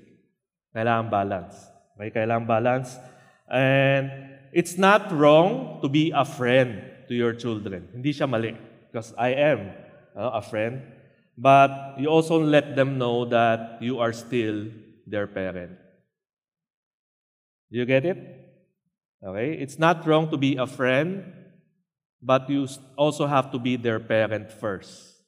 Kailangan 0.71 1.11
balance. 1.11 1.55
Okay, 1.95 2.11
kailangan 2.11 2.47
balance. 2.47 2.95
And 3.51 4.09
it's 4.55 4.79
not 4.79 5.11
wrong 5.11 5.79
to 5.83 5.87
be 5.91 6.11
a 6.15 6.23
friend 6.23 6.81
to 7.07 7.13
your 7.13 7.35
children. 7.35 7.91
Hindi 7.93 8.15
siya 8.15 8.25
mali. 8.25 8.74
Because 8.95 9.13
I 9.17 9.35
am 9.35 9.75
uh, 10.15 10.39
a 10.39 10.41
friend. 10.41 10.79
But 11.37 11.99
you 11.99 12.07
also 12.07 12.39
let 12.39 12.77
them 12.77 12.97
know 12.97 13.25
that 13.25 13.83
you 13.83 13.99
are 13.99 14.13
still 14.13 14.71
their 15.05 15.27
parent. 15.27 15.75
You 17.69 17.83
get 17.83 18.05
it? 18.05 18.15
Okay? 19.19 19.51
It's 19.59 19.77
not 19.77 20.07
wrong 20.07 20.31
to 20.31 20.37
be 20.37 20.55
a 20.55 20.65
friend, 20.65 21.27
but 22.23 22.49
you 22.49 22.69
also 22.95 23.27
have 23.27 23.51
to 23.51 23.59
be 23.59 23.75
their 23.75 23.99
parent 23.99 24.49
first. 24.49 25.19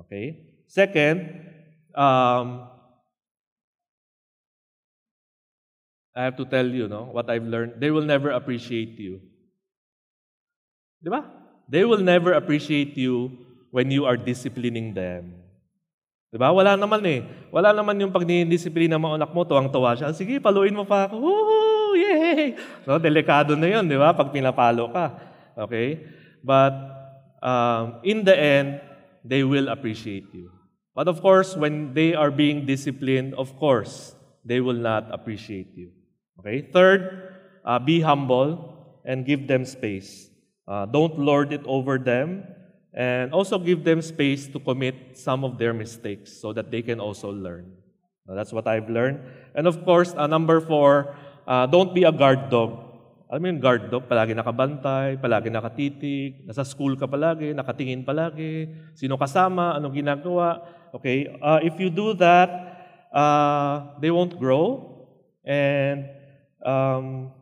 Okay? 0.00 0.40
Second, 0.66 1.44
um, 1.94 2.72
I 6.16 6.24
have 6.24 6.38
to 6.38 6.46
tell 6.46 6.66
you, 6.66 6.88
no, 6.88 7.04
what 7.12 7.28
I've 7.28 7.44
learned, 7.44 7.82
they 7.84 7.90
will 7.90 8.08
never 8.08 8.30
appreciate 8.30 8.96
you. 8.98 9.20
Di 11.04 11.10
ba? 11.12 11.43
They 11.68 11.84
will 11.84 12.02
never 12.04 12.36
appreciate 12.36 12.96
you 12.96 13.32
when 13.72 13.90
you 13.90 14.04
are 14.04 14.16
disciplining 14.16 14.92
them. 14.92 15.44
Di 16.34 16.38
ba? 16.38 16.50
Wala 16.50 16.74
naman 16.74 16.98
eh. 17.06 17.22
Wala 17.54 17.70
naman 17.70 17.94
yung 18.02 18.10
pag 18.10 18.26
dinidisiplina 18.26 18.98
mo 18.98 19.14
anak 19.14 19.30
mo, 19.30 19.46
tuwang-tuwa 19.46 19.94
siya. 19.94 20.10
Sige, 20.10 20.42
paluin 20.42 20.74
mo 20.74 20.82
pa 20.82 21.06
ako. 21.06 21.22
Woohoo! 21.22 21.94
Yay! 21.94 22.58
No, 22.82 22.98
delikado 22.98 23.54
na 23.54 23.70
yun, 23.70 23.86
di 23.86 23.94
ba? 23.94 24.10
Pag 24.10 24.34
pinapalo 24.34 24.90
ka. 24.90 25.14
Okay? 25.54 26.02
But 26.42 26.74
um, 27.38 28.02
in 28.02 28.26
the 28.26 28.34
end, 28.34 28.82
they 29.22 29.46
will 29.46 29.70
appreciate 29.70 30.34
you. 30.34 30.50
But 30.90 31.06
of 31.06 31.22
course, 31.22 31.54
when 31.54 31.94
they 31.94 32.18
are 32.18 32.34
being 32.34 32.66
disciplined, 32.66 33.38
of 33.38 33.54
course, 33.54 34.18
they 34.42 34.58
will 34.58 34.78
not 34.78 35.14
appreciate 35.14 35.70
you. 35.78 35.94
Okay? 36.42 36.66
Third, 36.66 37.30
uh, 37.62 37.78
be 37.78 38.02
humble 38.02 38.74
and 39.06 39.22
give 39.22 39.46
them 39.46 39.62
space. 39.62 40.33
Uh, 40.66 40.86
don't 40.86 41.18
lord 41.18 41.52
it 41.52 41.62
over 41.66 41.98
them. 41.98 42.44
And 42.94 43.34
also 43.34 43.58
give 43.58 43.82
them 43.82 44.00
space 44.02 44.46
to 44.54 44.62
commit 44.62 45.18
some 45.18 45.42
of 45.42 45.58
their 45.58 45.74
mistakes 45.74 46.30
so 46.30 46.52
that 46.52 46.70
they 46.70 46.80
can 46.80 47.00
also 47.00 47.30
learn. 47.30 47.74
Uh, 48.24 48.34
that's 48.38 48.52
what 48.52 48.66
I've 48.66 48.88
learned. 48.88 49.18
And 49.54 49.66
of 49.66 49.84
course, 49.84 50.14
uh, 50.14 50.26
number 50.26 50.60
four, 50.60 51.14
uh, 51.46 51.66
don't 51.66 51.92
be 51.92 52.04
a 52.04 52.12
guard 52.12 52.48
dog. 52.48 52.84
Alam 53.28 53.40
mo 53.42 53.46
yung 53.50 53.58
guard 53.58 53.90
dog, 53.90 54.06
palagi 54.06 54.30
nakabantay, 54.30 55.18
palagi 55.18 55.50
nakatitig, 55.50 56.46
nasa 56.46 56.62
school 56.62 56.94
ka 56.94 57.10
palagi, 57.10 57.50
nakatingin 57.50 58.06
palagi, 58.06 58.70
sino 58.94 59.18
kasama, 59.18 59.74
anong 59.74 59.90
ginagawa. 59.90 60.62
Okay, 60.94 61.26
uh, 61.42 61.58
if 61.58 61.74
you 61.82 61.90
do 61.90 62.14
that, 62.14 62.46
uh, 63.10 63.98
they 63.98 64.14
won't 64.14 64.38
grow, 64.38 64.86
and 65.42 66.06
um, 66.62 67.34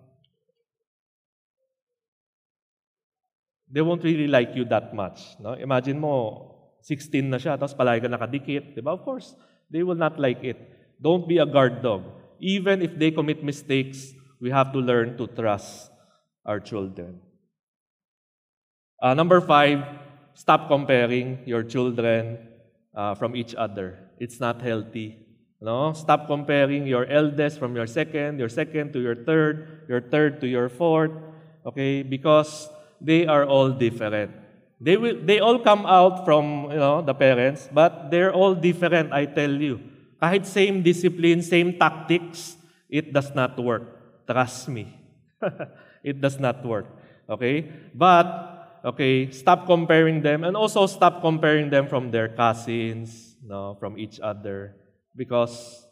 they 3.73 3.81
won't 3.81 4.05
really 4.05 4.29
like 4.29 4.53
you 4.55 4.69
that 4.69 4.93
much. 4.95 5.35
No? 5.41 5.57
Imagine 5.57 5.99
mo, 5.99 6.53
16 6.85 7.25
na 7.25 7.41
siya, 7.41 7.57
tapos 7.57 7.73
palagi 7.73 8.05
ka 8.05 8.13
nakadikit. 8.13 8.77
Diba? 8.77 8.93
Of 8.93 9.01
course, 9.01 9.33
they 9.73 9.81
will 9.81 9.97
not 9.97 10.21
like 10.21 10.45
it. 10.45 10.61
Don't 11.01 11.25
be 11.25 11.41
a 11.41 11.49
guard 11.49 11.81
dog. 11.81 12.05
Even 12.39 12.85
if 12.85 12.93
they 13.01 13.11
commit 13.11 13.41
mistakes, 13.41 14.13
we 14.37 14.53
have 14.53 14.77
to 14.77 14.79
learn 14.79 15.17
to 15.17 15.25
trust 15.27 15.89
our 16.45 16.61
children. 16.61 17.17
Uh, 19.01 19.15
number 19.15 19.41
five, 19.41 19.83
stop 20.35 20.69
comparing 20.69 21.41
your 21.47 21.63
children 21.63 22.39
uh, 22.95 23.15
from 23.15 23.35
each 23.35 23.55
other. 23.55 23.99
It's 24.19 24.39
not 24.39 24.61
healthy. 24.61 25.17
No? 25.63 25.95
Stop 25.95 26.27
comparing 26.27 26.87
your 26.87 27.07
eldest 27.07 27.59
from 27.59 27.75
your 27.75 27.87
second, 27.87 28.39
your 28.39 28.51
second 28.51 28.93
to 28.93 29.01
your 29.01 29.15
third, 29.15 29.87
your 29.89 30.03
third 30.03 30.41
to 30.43 30.47
your 30.47 30.69
fourth. 30.69 31.15
Okay? 31.65 32.03
Because 32.03 32.69
they 33.03 33.27
are 33.27 33.45
all 33.45 33.71
different. 33.71 34.31
They 34.81 34.97
will 34.97 35.19
they 35.19 35.39
all 35.39 35.59
come 35.59 35.87
out 35.87 36.25
from, 36.25 36.71
you 36.71 36.79
know, 36.79 37.03
the 37.03 37.15
parents, 37.15 37.69
but 37.71 38.11
they're 38.11 38.33
all 38.33 38.55
different, 38.55 39.13
I 39.13 39.27
tell 39.27 39.51
you. 39.51 39.79
Kahit 40.23 40.47
same 40.47 40.83
discipline, 40.83 41.43
same 41.43 41.79
tactics, 41.79 42.55
it 42.87 43.13
does 43.13 43.35
not 43.35 43.59
work. 43.59 44.27
Trust 44.27 44.71
me. 44.71 44.91
it 46.03 46.21
does 46.21 46.39
not 46.39 46.63
work. 46.67 46.87
Okay? 47.31 47.71
But 47.95 48.27
okay, 48.85 49.31
stop 49.31 49.67
comparing 49.67 50.23
them 50.23 50.43
and 50.43 50.57
also 50.57 50.87
stop 50.87 51.23
comparing 51.23 51.71
them 51.71 51.87
from 51.87 52.11
their 52.11 52.29
cousins, 52.31 53.35
no, 53.43 53.75
from 53.79 53.99
each 53.99 54.19
other. 54.19 54.75
Because 55.15 55.87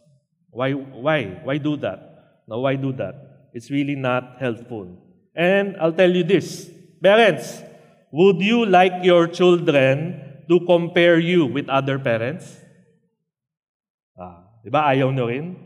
why 0.51 0.73
why 0.73 1.42
why 1.42 1.59
do 1.59 1.77
that? 1.79 2.42
No, 2.46 2.61
why 2.61 2.75
do 2.75 2.92
that? 2.99 3.51
It's 3.55 3.70
really 3.70 3.94
not 3.94 4.38
helpful. 4.38 4.99
And 5.35 5.77
I'll 5.79 5.94
tell 5.94 6.11
you 6.11 6.23
this, 6.23 6.70
parents, 7.02 7.64
would 8.12 8.40
you 8.40 8.64
like 8.64 9.02
your 9.02 9.26
children 9.26 10.20
to 10.48 10.60
compare 10.68 11.18
you 11.18 11.48
with 11.48 11.68
other 11.68 11.98
parents? 11.98 12.60
Ah, 14.16 14.44
di 14.60 14.68
ba 14.68 14.92
ayaw 14.92 15.08
nyo 15.10 15.26
rin? 15.26 15.56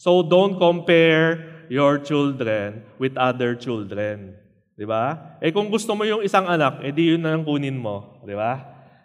So 0.00 0.26
don't 0.26 0.58
compare 0.58 1.66
your 1.70 2.02
children 2.02 2.82
with 2.98 3.14
other 3.14 3.54
children. 3.54 4.34
Di 4.74 4.88
ba? 4.88 5.36
Eh 5.38 5.54
kung 5.54 5.70
gusto 5.70 5.94
mo 5.94 6.02
yung 6.08 6.24
isang 6.24 6.48
anak, 6.48 6.82
eh 6.82 6.90
di 6.90 7.14
yun 7.14 7.22
na 7.22 7.36
lang 7.36 7.44
kunin 7.44 7.76
mo. 7.76 8.20
Di 8.24 8.34
ba? 8.34 8.58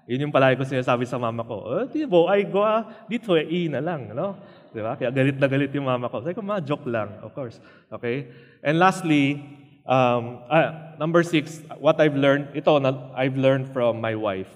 Yun 0.05 0.29
yung 0.29 0.33
palagi 0.33 0.61
ko 0.61 0.65
sinasabi 0.65 1.09
sa 1.09 1.17
mama 1.17 1.41
ko, 1.41 1.65
oh, 1.65 1.85
di 1.89 2.05
bo, 2.05 2.29
ay 2.29 2.45
go, 2.45 2.61
ah, 2.61 2.85
dito 3.09 3.33
eh, 3.33 3.45
i 3.45 3.65
na 3.65 3.81
lang. 3.81 4.13
No? 4.13 4.37
Di 4.69 4.77
ba? 4.77 4.93
Kaya 4.93 5.09
galit 5.09 5.35
na 5.41 5.49
galit 5.49 5.73
yung 5.73 5.89
mama 5.89 6.07
ko. 6.13 6.21
Sabi 6.21 6.37
ko, 6.37 6.45
ma, 6.45 6.61
joke 6.61 6.85
lang, 6.85 7.17
of 7.25 7.33
course. 7.33 7.57
Okay? 7.89 8.29
And 8.61 8.77
lastly, 8.77 9.41
um, 9.85 10.41
ah, 10.49 10.95
number 10.99 11.23
six, 11.23 11.61
what 11.79 12.01
I've 12.01 12.15
learned, 12.15 12.49
ito, 12.55 12.77
na, 12.79 13.11
I've 13.15 13.37
learned 13.37 13.71
from 13.71 14.01
my 14.01 14.15
wife, 14.15 14.49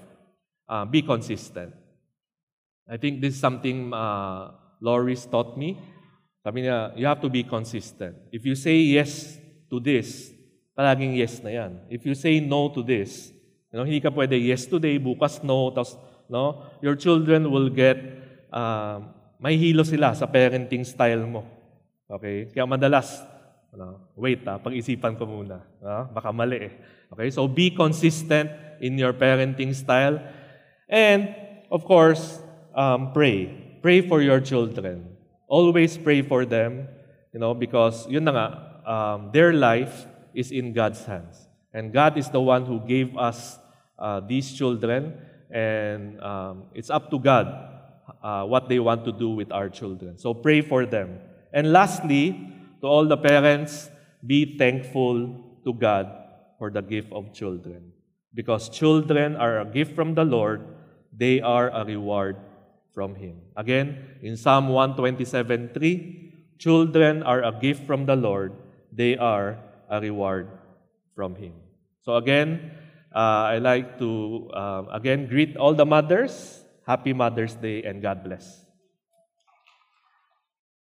uh, 0.68 0.86
be 0.86 1.02
consistent. 1.02 1.74
I 2.90 2.98
think 2.98 3.22
this 3.22 3.36
is 3.36 3.40
something 3.40 3.94
uh, 3.94 4.52
Loris 4.82 5.26
taught 5.26 5.58
me. 5.58 5.78
Sabi 6.42 6.66
niya, 6.66 6.98
you 6.98 7.06
have 7.06 7.22
to 7.22 7.30
be 7.30 7.44
consistent. 7.44 8.18
If 8.32 8.46
you 8.46 8.56
say 8.56 8.78
yes 8.78 9.38
to 9.70 9.80
this, 9.80 10.34
palaging 10.74 11.14
yes 11.14 11.44
na 11.44 11.50
yan. 11.54 11.86
If 11.90 12.06
you 12.08 12.16
say 12.16 12.40
no 12.40 12.70
to 12.74 12.82
this, 12.82 13.30
you 13.70 13.78
know, 13.78 13.86
hindi 13.86 14.02
ka 14.02 14.10
pwede 14.10 14.34
yes 14.34 14.66
today, 14.66 14.98
bukas 14.98 15.44
no, 15.46 15.70
tapos, 15.70 16.00
no, 16.26 16.66
your 16.82 16.96
children 16.96 17.52
will 17.52 17.70
get, 17.70 18.00
uh, 18.50 19.04
may 19.38 19.54
hilo 19.60 19.84
sila 19.86 20.16
sa 20.18 20.26
parenting 20.26 20.82
style 20.82 21.28
mo. 21.30 21.46
Okay? 22.10 22.50
Kaya 22.50 22.66
madalas, 22.66 23.22
ano, 23.74 24.02
wait 24.16 24.42
ah, 24.48 24.58
pag-isipan 24.58 25.18
ko 25.18 25.26
muna. 25.26 25.62
Ah, 25.84 26.10
baka 26.10 26.34
mali 26.34 26.58
eh. 26.70 26.74
Okay? 27.14 27.30
So 27.30 27.48
be 27.48 27.70
consistent 27.70 28.50
in 28.82 28.98
your 28.98 29.14
parenting 29.14 29.76
style. 29.76 30.20
And, 30.90 31.36
of 31.70 31.86
course, 31.86 32.42
um, 32.74 33.14
pray. 33.14 33.52
Pray 33.82 34.02
for 34.02 34.22
your 34.22 34.42
children. 34.42 35.16
Always 35.48 35.98
pray 35.98 36.22
for 36.22 36.46
them, 36.46 36.88
you 37.34 37.40
know, 37.40 37.54
because 37.54 38.08
yun 38.10 38.26
na 38.26 38.32
nga, 38.32 38.48
um, 38.86 39.20
their 39.32 39.54
life 39.54 40.06
is 40.34 40.52
in 40.52 40.74
God's 40.74 41.06
hands. 41.06 41.48
And 41.74 41.94
God 41.94 42.18
is 42.18 42.30
the 42.30 42.42
one 42.42 42.66
who 42.66 42.82
gave 42.82 43.18
us 43.18 43.58
uh, 43.98 44.22
these 44.22 44.54
children, 44.54 45.14
and 45.52 46.20
um, 46.22 46.64
it's 46.74 46.90
up 46.90 47.12
to 47.12 47.20
God 47.20 47.46
uh, 48.24 48.44
what 48.46 48.70
they 48.70 48.80
want 48.80 49.06
to 49.06 49.12
do 49.12 49.30
with 49.30 49.52
our 49.52 49.70
children. 49.70 50.18
So 50.18 50.34
pray 50.34 50.62
for 50.62 50.86
them. 50.86 51.20
And 51.54 51.72
lastly, 51.72 52.38
to 52.82 52.88
all 52.88 53.06
the 53.06 53.18
parents, 53.18 53.90
be 54.26 54.58
thankful 54.58 55.36
to 55.64 55.74
God 55.74 56.08
for 56.58 56.70
the 56.70 56.82
gift 56.82 57.12
of 57.12 57.34
children. 57.34 57.92
Because 58.34 58.70
children 58.70 59.36
are 59.36 59.60
a 59.62 59.66
gift 59.66 59.96
from 59.96 60.14
the 60.14 60.24
Lord, 60.24 60.62
they 61.16 61.42
are 61.42 61.70
a 61.70 61.84
reward 61.84 62.38
from 62.94 63.16
Him. 63.16 63.42
Again, 63.56 64.20
in 64.22 64.38
Psalm 64.38 64.70
127 64.70 65.72
3, 65.74 66.34
children 66.60 67.24
are 67.24 67.44
a 67.44 67.52
gift 67.52 67.88
from 67.88 68.06
the 68.06 68.16
Lord, 68.16 68.54
they 68.92 69.18
are 69.18 69.58
a 69.90 70.00
reward 70.00 70.48
from 71.16 71.36
Him. 71.36 71.54
So 72.02 72.16
again, 72.16 72.72
uh, 73.16 73.56
I 73.56 73.58
like 73.58 73.98
to 74.00 74.50
uh, 74.54 74.84
again 74.92 75.28
greet 75.28 75.58
all 75.58 75.74
the 75.74 75.86
mothers. 75.86 76.64
Happy 76.86 77.14
Mother's 77.14 77.56
Day 77.56 77.84
and 77.84 78.02
God 78.02 78.24
bless. 78.24 78.69